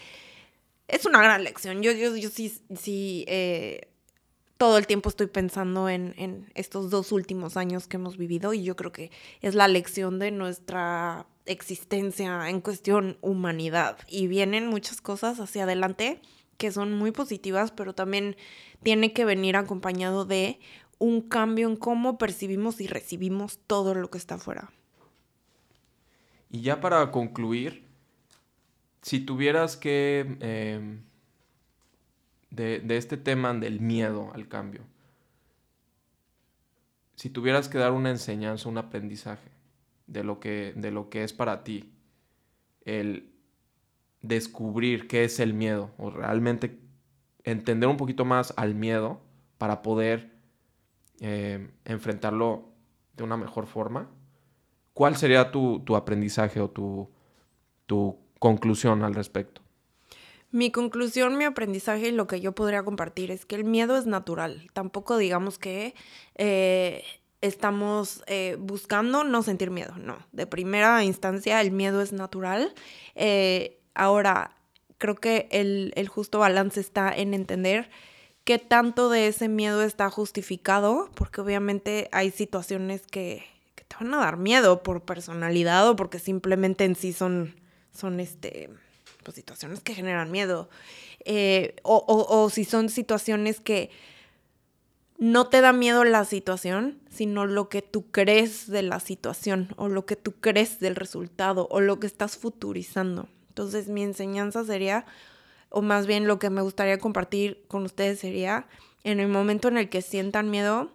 es 0.88 1.06
una 1.06 1.22
gran 1.22 1.44
lección. 1.44 1.82
Yo, 1.82 1.92
yo, 1.92 2.16
yo 2.16 2.30
sí, 2.30 2.54
sí 2.76 3.26
eh, 3.28 3.90
todo 4.58 4.78
el 4.78 4.88
tiempo 4.88 5.10
estoy 5.10 5.28
pensando 5.28 5.88
en, 5.88 6.52
estos 6.56 6.90
dos 6.90 7.12
últimos 7.12 7.58
años 7.58 7.88
que 7.88 7.98
hemos 7.98 8.18
vivido 8.18 8.54
y 8.54 8.64
yo 8.64 8.76
creo 8.76 8.92
que 8.92 9.12
es 9.42 9.56
la 9.56 9.68
lección 9.68 10.20
de 10.20 10.32
nuestra 10.32 11.28
existencia 11.46 12.50
en 12.50 12.62
cuestión 12.62 13.18
humanidad. 13.22 13.98
Y 14.08 14.28
vienen 14.28 14.68
muchas 14.68 15.02
cosas 15.02 15.40
hacia 15.40 15.64
adelante 15.64 16.22
que 16.58 16.72
son 16.72 16.94
muy 16.94 17.12
positivas, 17.12 17.72
pero 17.72 17.94
también 17.94 18.36
tiene 18.82 19.14
que 19.14 19.26
venir 19.26 19.56
acompañado 19.56 20.26
de 20.26 20.60
un 20.98 21.22
cambio 21.22 21.70
en 21.70 21.76
cómo 21.76 22.18
percibimos 22.18 22.82
y 22.82 22.88
recibimos 22.88 23.60
todo 23.68 23.94
lo 23.94 24.10
que 24.10 24.18
está 24.18 24.36
afuera. 24.36 24.72
Y 26.50 26.62
ya 26.62 26.82
para 26.82 27.12
concluir, 27.12 27.86
si 29.04 29.20
tuvieras 29.20 29.78
que, 29.78 30.38
em, 30.40 31.04
de, 32.50 32.80
de 32.80 32.98
este 32.98 33.18
tema 33.18 33.54
del 33.54 33.80
miedo 33.80 34.32
al 34.34 34.48
cambio, 34.48 34.82
si 37.16 37.30
tuvieras 37.30 37.68
que 37.68 37.80
dar 37.80 37.94
una 37.94 38.12
enseñanza, 38.12 38.70
un 38.70 38.78
aprendizaje 38.78 39.50
de 40.06 40.24
lo 40.24 40.40
que, 40.40 40.74
de 40.76 40.92
lo 40.92 41.10
que 41.10 41.24
es 41.24 41.34
para 41.34 41.64
ti 41.64 41.92
el 42.86 43.34
descubrir 44.22 45.08
qué 45.08 45.24
es 45.24 45.40
el 45.40 45.54
miedo 45.54 45.92
o 45.98 46.10
realmente 46.10 46.80
entender 47.44 47.90
un 47.90 47.98
poquito 47.98 48.24
más 48.24 48.54
al 48.56 48.76
miedo 48.76 49.22
para 49.58 49.82
poder 49.82 50.32
eh, 51.20 51.70
enfrentarlo 51.86 52.70
de 53.16 53.24
una 53.24 53.38
mejor 53.38 53.66
forma, 53.66 54.10
¿cuál 54.94 55.16
sería 55.16 55.52
tu, 55.52 55.80
tu 55.80 55.96
aprendizaje 55.96 56.62
o 56.62 56.70
tu, 56.70 57.10
tu 57.88 58.18
conclusión 58.40 59.04
al 59.04 59.16
respecto? 59.16 59.62
Mi 60.52 60.72
conclusión, 60.72 61.38
mi 61.38 61.44
aprendizaje 61.44 62.08
y 62.08 62.12
lo 62.12 62.28
que 62.28 62.40
yo 62.40 62.54
podría 62.54 62.84
compartir 62.84 63.32
es 63.32 63.46
que 63.46 63.56
el 63.56 63.66
miedo 63.66 63.98
es 63.98 64.06
natural. 64.06 64.70
Tampoco 64.74 65.18
digamos 65.18 65.60
que 65.60 65.94
eh, 66.36 67.04
estamos 67.42 68.24
eh, 68.28 68.56
buscando 68.58 69.26
no 69.26 69.44
sentir 69.44 69.72
miedo. 69.72 69.96
No, 69.98 70.18
de 70.32 70.48
primera 70.48 71.04
instancia 71.04 71.60
el 71.60 71.72
miedo 71.72 72.02
es 72.02 72.14
natural. 72.14 72.74
Eh, 73.16 73.80
ahora, 73.94 74.56
creo 74.98 75.16
que 75.16 75.50
el, 75.52 75.92
el, 75.96 76.08
justo 76.08 76.40
balance 76.40 76.80
está 76.80 77.12
en 77.14 77.34
entender 77.34 77.90
qué 78.46 78.58
tanto 78.58 79.10
de 79.10 79.28
ese 79.28 79.50
miedo 79.50 79.84
está 79.84 80.10
justificado, 80.10 81.10
porque 81.16 81.42
obviamente 81.42 82.08
hay 82.14 82.32
situaciones 82.32 83.06
que, 83.06 83.44
que 83.76 83.84
te 83.84 83.98
van 84.00 84.14
a 84.14 84.18
dar 84.20 84.38
miedo 84.38 84.82
por 84.82 85.02
personalidad 85.02 85.90
o 85.90 85.98
porque 85.98 86.20
simplemente 86.20 86.86
en 86.86 86.96
sí 86.96 87.12
son, 87.12 87.60
son 87.92 88.22
este 88.22 88.70
pues, 89.28 89.36
situaciones 89.36 89.82
que 89.82 89.94
generan 89.94 90.32
miedo. 90.32 90.70
Eh, 91.26 91.76
o, 91.84 92.02
o, 92.08 92.50
si 92.50 92.64
son 92.64 92.88
situaciones 92.88 93.60
que 93.60 93.90
no 95.18 95.48
te 95.48 95.60
da 95.60 95.74
miedo 95.74 96.06
la 96.06 96.24
situación, 96.24 97.02
sino 97.10 97.46
lo 97.46 97.68
que 97.68 97.82
tú 97.82 98.10
crees 98.10 98.68
de 98.68 98.84
la 98.84 99.02
situación 99.02 99.74
o 99.76 99.90
lo 99.90 100.06
que 100.06 100.16
tú 100.16 100.32
crees 100.40 100.80
del 100.80 100.96
resultado 100.96 101.68
o 101.72 101.82
lo 101.82 102.00
que 102.00 102.08
estás 102.08 102.38
futurizando. 102.38 103.28
Entonces 103.50 103.90
mi 103.90 104.02
enseñanza 104.02 104.64
sería, 104.64 105.06
o 105.68 105.82
más 105.82 106.08
bien 106.08 106.26
lo 106.26 106.40
que 106.40 106.50
me 106.50 106.62
gustaría 106.62 106.98
compartir 106.98 107.66
con 107.68 107.84
ustedes 107.84 108.20
sería, 108.20 108.66
en 109.04 109.20
el 109.20 109.28
momento 109.28 109.68
en 109.68 109.78
el 109.78 109.90
que 109.90 110.02
sientan 110.02 110.50
miedo, 110.50 110.94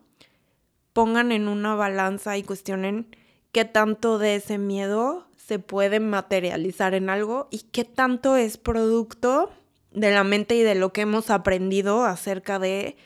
pongan 0.94 1.32
en 1.32 1.48
una 1.48 1.74
balanza 1.74 2.38
y 2.38 2.44
cuestionen 2.44 3.14
qué 3.52 3.66
tanto 3.66 4.18
de 4.18 4.36
ese 4.36 4.56
miedo 4.56 5.26
se 5.46 5.58
puede 5.58 6.00
materializar 6.00 6.94
en 6.94 7.10
algo 7.10 7.48
y 7.50 7.60
qué 7.72 7.84
tanto 7.84 8.36
es 8.36 8.56
producto 8.56 9.50
de 9.92 10.10
la 10.10 10.24
mente 10.24 10.54
y 10.56 10.62
de 10.62 10.74
lo 10.74 10.92
que 10.92 11.02
hemos 11.02 11.30
aprendido 11.30 12.04
acerca 12.04 12.58
de 12.58 12.96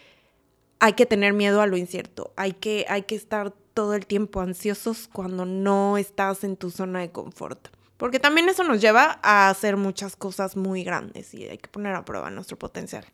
hay 0.79 0.93
que 0.93 1.07
tener 1.07 1.33
miedo 1.33 1.63
a 1.63 1.67
lo 1.67 1.77
incierto, 1.77 2.33
hay 2.37 2.53
que, 2.53 2.85
hay 2.89 3.03
que 3.03 3.15
estar 3.15 3.53
todo 3.73 3.95
el 3.95 4.07
tiempo 4.07 4.41
ansiosos 4.41 5.09
cuando 5.13 5.47
no 5.47 5.99
estás 5.99 6.45
en 6.45 6.57
tu 6.57 6.71
zona 6.71 7.01
de 7.01 7.11
confort. 7.11 7.69
Porque 7.97 8.21
también 8.21 8.49
eso 8.49 8.63
nos 8.63 8.81
lleva 8.81 9.19
a 9.23 9.49
hacer 9.49 9.79
muchas 9.79 10.17
cosas 10.17 10.57
muy 10.57 10.85
grandes 10.85 11.33
y 11.33 11.45
hay 11.45 11.59
que 11.59 11.69
poner 11.69 11.95
a 11.95 12.05
prueba 12.05 12.31
nuestro 12.31 12.59
potencial. 12.59 13.07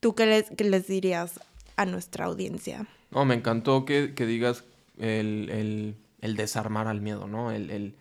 ¿Tú 0.00 0.14
qué 0.14 0.26
les, 0.26 0.50
qué 0.50 0.64
les 0.64 0.88
dirías 0.88 1.40
a 1.76 1.86
nuestra 1.86 2.24
audiencia? 2.24 2.86
No, 3.10 3.24
me 3.24 3.36
encantó 3.36 3.84
que, 3.84 4.14
que 4.14 4.26
digas 4.26 4.64
el, 4.98 5.48
el, 5.50 5.96
el, 6.26 6.36
desarmar 6.36 6.88
al 6.88 7.00
miedo, 7.00 7.26
¿no? 7.26 7.50
El, 7.50 7.94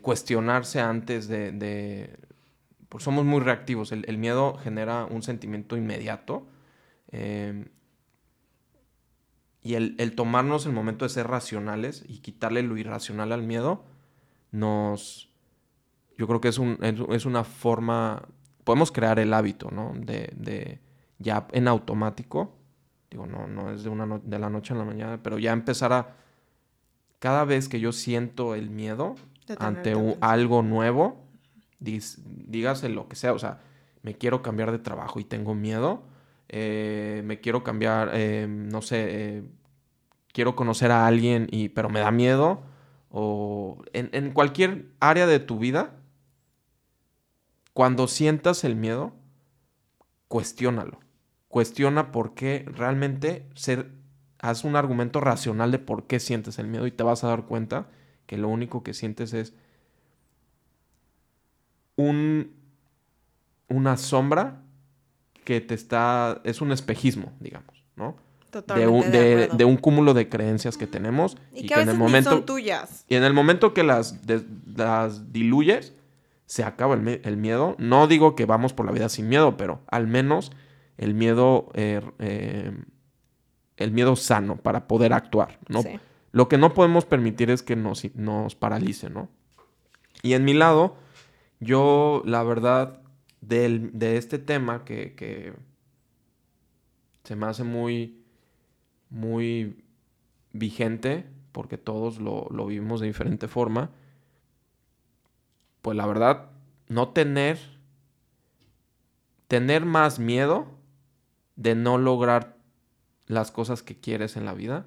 cuestionarse 0.00 0.80
antes 0.80 1.28
de. 1.28 2.18
Pues 2.88 3.04
somos 3.04 3.24
muy 3.24 3.40
reactivos. 3.40 3.92
El, 3.92 4.18
miedo 4.18 4.58
genera 4.58 5.04
un 5.04 5.22
sentimiento 5.22 5.76
inmediato. 5.76 6.46
Eh, 7.12 7.66
y 9.66 9.74
el, 9.74 10.14
tomarnos 10.14 10.64
el 10.66 10.72
momento 10.72 11.04
de 11.04 11.08
ser 11.08 11.26
racionales 11.26 12.04
y 12.06 12.18
quitarle 12.18 12.62
lo 12.62 12.76
irracional 12.76 13.32
al 13.32 13.42
miedo, 13.42 13.84
nos... 14.52 15.28
Yo 16.16 16.28
creo 16.28 16.40
que 16.40 16.46
es, 16.46 16.58
un, 16.58 16.78
es, 16.82 16.94
es 17.10 17.26
una 17.26 17.42
forma... 17.42 18.28
Podemos 18.62 18.92
crear 18.92 19.18
el 19.18 19.34
hábito, 19.34 19.72
¿no? 19.72 19.92
De, 19.96 20.80
ya 21.18 21.48
en 21.50 21.66
automático. 21.66 22.54
Digo, 23.10 23.26
no, 23.26 23.48
no 23.48 23.72
es 23.72 23.82
de, 23.82 23.90
una 23.90 24.20
de 24.22 24.38
la 24.38 24.50
noche 24.50 24.72
a 24.72 24.76
la 24.76 24.84
mañana, 24.84 25.20
pero 25.20 25.36
ya 25.36 25.52
empezar 25.52 25.92
a... 25.92 26.14
Cada 27.18 27.44
vez 27.44 27.68
que 27.68 27.80
yo 27.80 27.92
siento 27.92 28.54
el 28.54 28.70
miedo 28.70 29.16
ante 29.58 29.94
un, 29.94 30.16
algo 30.20 30.62
nuevo, 30.62 31.24
dis, 31.78 32.18
dígase 32.24 32.88
lo 32.88 33.08
que 33.08 33.16
sea, 33.16 33.32
o 33.32 33.38
sea, 33.38 33.60
me 34.02 34.14
quiero 34.14 34.42
cambiar 34.42 34.72
de 34.72 34.78
trabajo 34.78 35.20
y 35.20 35.24
tengo 35.24 35.54
miedo, 35.54 36.02
eh, 36.48 37.22
me 37.24 37.40
quiero 37.40 37.64
cambiar, 37.64 38.10
eh, 38.14 38.46
no 38.48 38.82
sé, 38.82 39.06
eh, 39.08 39.42
quiero 40.32 40.54
conocer 40.54 40.90
a 40.90 41.06
alguien, 41.06 41.48
y, 41.50 41.70
pero 41.70 41.88
me 41.88 42.00
da 42.00 42.10
miedo, 42.10 42.62
o 43.10 43.82
en, 43.92 44.10
en, 44.12 44.32
cualquier 44.32 44.86
área 45.00 45.26
de 45.26 45.40
tu 45.40 45.58
vida, 45.58 45.96
cuando 47.72 48.08
sientas 48.08 48.64
el 48.64 48.76
miedo, 48.76 49.12
cuestiónalo. 50.28 51.00
Cuestiona 51.48 52.12
por 52.12 52.34
qué 52.34 52.64
realmente 52.68 53.48
ser, 53.54 53.90
haz 54.38 54.64
un 54.64 54.76
argumento 54.76 55.20
racional 55.20 55.70
de 55.70 55.78
por 55.78 56.04
qué 56.04 56.20
sientes 56.20 56.58
el 56.58 56.66
miedo 56.66 56.86
y 56.86 56.90
te 56.90 57.02
vas 57.02 57.24
a 57.24 57.28
dar 57.28 57.44
cuenta 57.44 57.86
que 58.26 58.36
lo 58.36 58.48
único 58.48 58.82
que 58.82 58.94
sientes 58.94 59.32
es 59.32 59.54
un, 61.96 62.52
una 63.68 63.96
sombra 63.96 64.62
que 65.44 65.60
te 65.60 65.74
está, 65.74 66.40
es 66.44 66.60
un 66.60 66.72
espejismo, 66.72 67.32
digamos, 67.40 67.84
¿no? 67.94 68.16
De 68.74 68.86
un, 68.86 69.10
de, 69.10 69.48
de 69.52 69.64
un, 69.66 69.76
cúmulo 69.76 70.14
de 70.14 70.30
creencias 70.30 70.78
que 70.78 70.86
tenemos 70.86 71.36
y, 71.52 71.64
y 71.64 71.66
que, 71.66 71.74
a 71.74 71.78
veces 71.78 71.94
en 71.94 71.96
el 71.96 71.98
momento 71.98 72.30
son 72.30 72.46
tuyas. 72.46 73.04
y 73.06 73.16
en 73.16 73.24
el 73.24 73.34
momento 73.34 73.74
que 73.74 73.82
las, 73.82 74.18
las 74.74 75.30
diluyes 75.30 75.92
se 76.46 76.64
acaba 76.64 76.94
el, 76.94 77.20
el, 77.22 77.36
miedo 77.36 77.76
no 77.78 78.06
digo 78.06 78.34
que 78.34 78.46
vamos 78.46 78.72
por 78.72 78.86
la 78.86 78.92
vida 78.92 79.10
sin 79.10 79.28
miedo 79.28 79.58
pero 79.58 79.82
al 79.88 80.06
menos 80.06 80.52
el 80.96 81.12
miedo 81.12 81.68
eh, 81.74 82.00
eh, 82.18 82.72
el 83.76 83.90
miedo 83.90 84.16
sano 84.16 84.56
para 84.56 84.86
poder 84.86 85.12
actuar 85.12 85.58
no 85.68 85.82
sí. 85.82 86.00
lo 86.32 86.48
que 86.48 86.58
no 86.58 86.74
podemos 86.74 87.04
permitir 87.04 87.50
es 87.50 87.62
que 87.62 87.76
nos, 87.76 88.14
nos 88.14 88.54
paralice 88.54 89.10
no 89.10 89.28
y 90.22 90.34
en 90.34 90.44
mi 90.44 90.54
lado 90.54 90.96
yo 91.60 92.22
la 92.24 92.42
verdad 92.42 93.00
del, 93.40 93.98
de 93.98 94.16
este 94.16 94.38
tema 94.38 94.84
que, 94.84 95.14
que 95.14 95.52
se 97.24 97.36
me 97.36 97.46
hace 97.46 97.64
muy 97.64 98.26
muy 99.10 99.84
vigente, 100.52 101.26
porque 101.52 101.78
todos 101.78 102.18
lo, 102.18 102.48
lo, 102.50 102.66
vivimos 102.66 103.00
de 103.00 103.06
diferente 103.06 103.48
forma, 103.48 103.90
pues 105.82 105.96
la 105.96 106.06
verdad, 106.06 106.50
no 106.88 107.10
tener, 107.10 107.58
tener 109.48 109.84
más 109.84 110.18
miedo 110.18 110.66
de 111.56 111.74
no 111.74 111.98
lograr 111.98 112.55
las 113.26 113.50
cosas 113.50 113.82
que 113.82 113.98
quieres 113.98 114.36
en 114.36 114.44
la 114.44 114.54
vida 114.54 114.86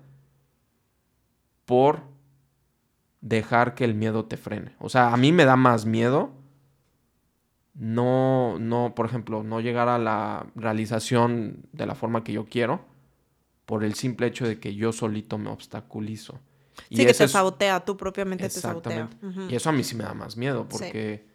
por 1.66 2.02
dejar 3.22 3.76
que 3.76 3.86
el 3.86 3.94
miedo 3.94 4.26
te 4.26 4.38
frene. 4.38 4.76
O 4.80 4.90
sea, 4.90 5.14
a 5.14 5.18
mí 5.18 5.32
me 5.32 5.46
da 5.46 5.56
más 5.56 5.86
miedo 5.86 6.40
no, 7.80 8.60
no, 8.60 8.94
por 8.94 9.06
ejemplo, 9.06 9.42
no 9.42 9.62
llegar 9.62 9.88
a 9.88 9.98
la 9.98 10.48
realización 10.54 11.66
de 11.72 11.86
la 11.86 11.96
forma 11.96 12.26
que 12.26 12.34
yo 12.34 12.46
quiero 12.46 12.82
por 13.66 13.86
el 13.86 13.94
simple 13.94 14.28
hecho 14.28 14.46
de 14.46 14.60
que 14.60 14.76
yo 14.76 14.92
solito 14.92 15.38
me 15.38 15.50
obstaculizo. 15.50 16.40
Y 16.90 16.98
sí, 16.98 17.06
que 17.06 17.14
te 17.14 17.24
es... 17.24 17.32
sabotea, 17.32 17.80
tú 17.86 17.96
propiamente 17.96 18.44
te 18.44 18.50
sabotea. 18.50 19.10
Uh 19.22 19.28
-huh. 19.28 19.52
Y 19.52 19.56
eso 19.56 19.70
a 19.70 19.72
mí 19.72 19.84
sí 19.86 19.96
me 19.96 20.04
da 20.04 20.14
más 20.14 20.36
miedo, 20.36 20.68
porque... 20.68 21.24
Sí. 21.26 21.32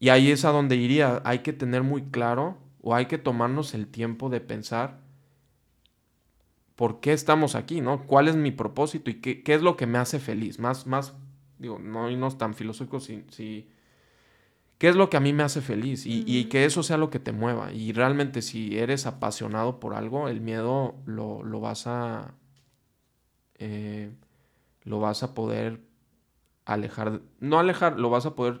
Y 0.00 0.08
ahí 0.08 0.32
es 0.32 0.44
a 0.44 0.50
donde 0.50 0.74
iría. 0.74 1.22
Hay 1.24 1.40
que 1.40 1.52
tener 1.52 1.84
muy 1.84 2.02
claro 2.02 2.58
o 2.80 2.96
hay 2.96 3.06
que 3.06 3.18
tomarnos 3.18 3.72
el 3.74 3.86
tiempo 3.86 4.30
de 4.30 4.40
pensar 4.40 4.98
por 6.82 6.98
qué 6.98 7.12
estamos 7.12 7.54
aquí, 7.54 7.80
¿no? 7.80 8.08
¿Cuál 8.08 8.26
es 8.26 8.34
mi 8.34 8.50
propósito 8.50 9.08
y 9.08 9.20
qué, 9.20 9.44
qué 9.44 9.54
es 9.54 9.62
lo 9.62 9.76
que 9.76 9.86
me 9.86 9.98
hace 9.98 10.18
feliz? 10.18 10.58
Más, 10.58 10.84
más, 10.88 11.14
digo, 11.56 11.78
no 11.78 12.10
irnos 12.10 12.38
tan 12.38 12.54
filosóficos 12.54 13.04
si... 13.04 13.24
si 13.28 13.68
¿Qué 14.78 14.88
es 14.88 14.96
lo 14.96 15.08
que 15.08 15.16
a 15.16 15.20
mí 15.20 15.32
me 15.32 15.44
hace 15.44 15.60
feliz? 15.60 16.06
Y, 16.06 16.22
uh 16.22 16.24
-huh. 16.24 16.24
y, 16.26 16.44
que 16.46 16.64
eso 16.64 16.82
sea 16.82 16.96
lo 16.96 17.08
que 17.08 17.20
te 17.20 17.30
mueva. 17.30 17.72
Y 17.72 17.92
realmente 17.92 18.42
si 18.42 18.76
eres 18.76 19.06
apasionado 19.06 19.78
por 19.78 19.94
algo, 19.94 20.26
el 20.26 20.40
miedo 20.40 20.96
lo, 21.06 21.44
lo 21.44 21.60
vas 21.60 21.86
a... 21.86 22.34
Eh, 23.60 24.10
lo 24.82 24.98
vas 24.98 25.22
a 25.22 25.34
poder 25.34 25.82
alejar. 26.64 27.20
No 27.38 27.60
alejar, 27.60 28.00
lo 28.00 28.10
vas 28.10 28.26
a 28.26 28.34
poder 28.34 28.60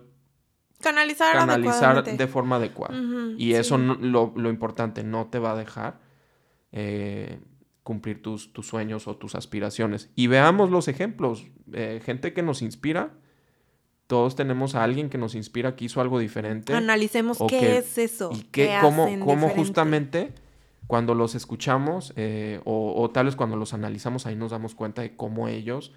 canalizar, 0.80 1.34
canalizar 1.34 2.04
de 2.04 2.26
forma 2.28 2.54
adecuada. 2.54 2.96
Uh 2.96 3.02
-huh, 3.02 3.34
y 3.36 3.54
eso 3.54 3.78
no, 3.78 3.96
lo, 3.96 4.32
lo, 4.36 4.48
importante, 4.48 5.02
no 5.02 5.26
te 5.26 5.40
va 5.40 5.54
a 5.54 5.56
dejar 5.56 5.98
eh, 6.70 7.40
cumplir 7.82 8.22
tus, 8.22 8.52
tus, 8.52 8.66
sueños 8.66 9.08
o 9.08 9.16
tus 9.16 9.34
aspiraciones. 9.34 10.10
Y 10.14 10.26
veamos 10.26 10.70
los 10.70 10.88
ejemplos. 10.88 11.46
Eh, 11.72 12.00
gente 12.04 12.32
que 12.32 12.42
nos 12.42 12.62
inspira 12.62 13.12
todos 14.12 14.36
tenemos 14.36 14.74
a 14.74 14.84
alguien 14.84 15.08
que 15.08 15.16
nos 15.16 15.34
inspira, 15.34 15.74
que 15.74 15.86
hizo 15.86 16.02
algo 16.02 16.18
diferente. 16.18 16.74
Analicemos 16.74 17.38
qué 17.48 17.58
que- 17.58 17.76
es 17.78 17.96
eso. 17.96 18.30
y 18.34 18.42
qué 18.42 18.76
cómo, 18.82 19.08
cómo 19.24 19.48
justamente 19.48 20.34
cuando 20.86 21.14
los 21.14 21.34
escuchamos 21.34 22.12
eh, 22.16 22.60
o, 22.66 22.92
o 23.00 23.10
tal 23.10 23.24
vez 23.24 23.36
cuando 23.36 23.56
los 23.56 23.72
analizamos 23.72 24.26
ahí 24.26 24.36
nos 24.36 24.50
damos 24.50 24.74
cuenta 24.74 25.00
de 25.00 25.16
cómo 25.16 25.48
ellos 25.48 25.94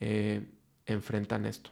eh, 0.00 0.44
enfrentan 0.86 1.46
esto. 1.46 1.70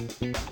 Thank 0.00 0.22
you. 0.22 0.49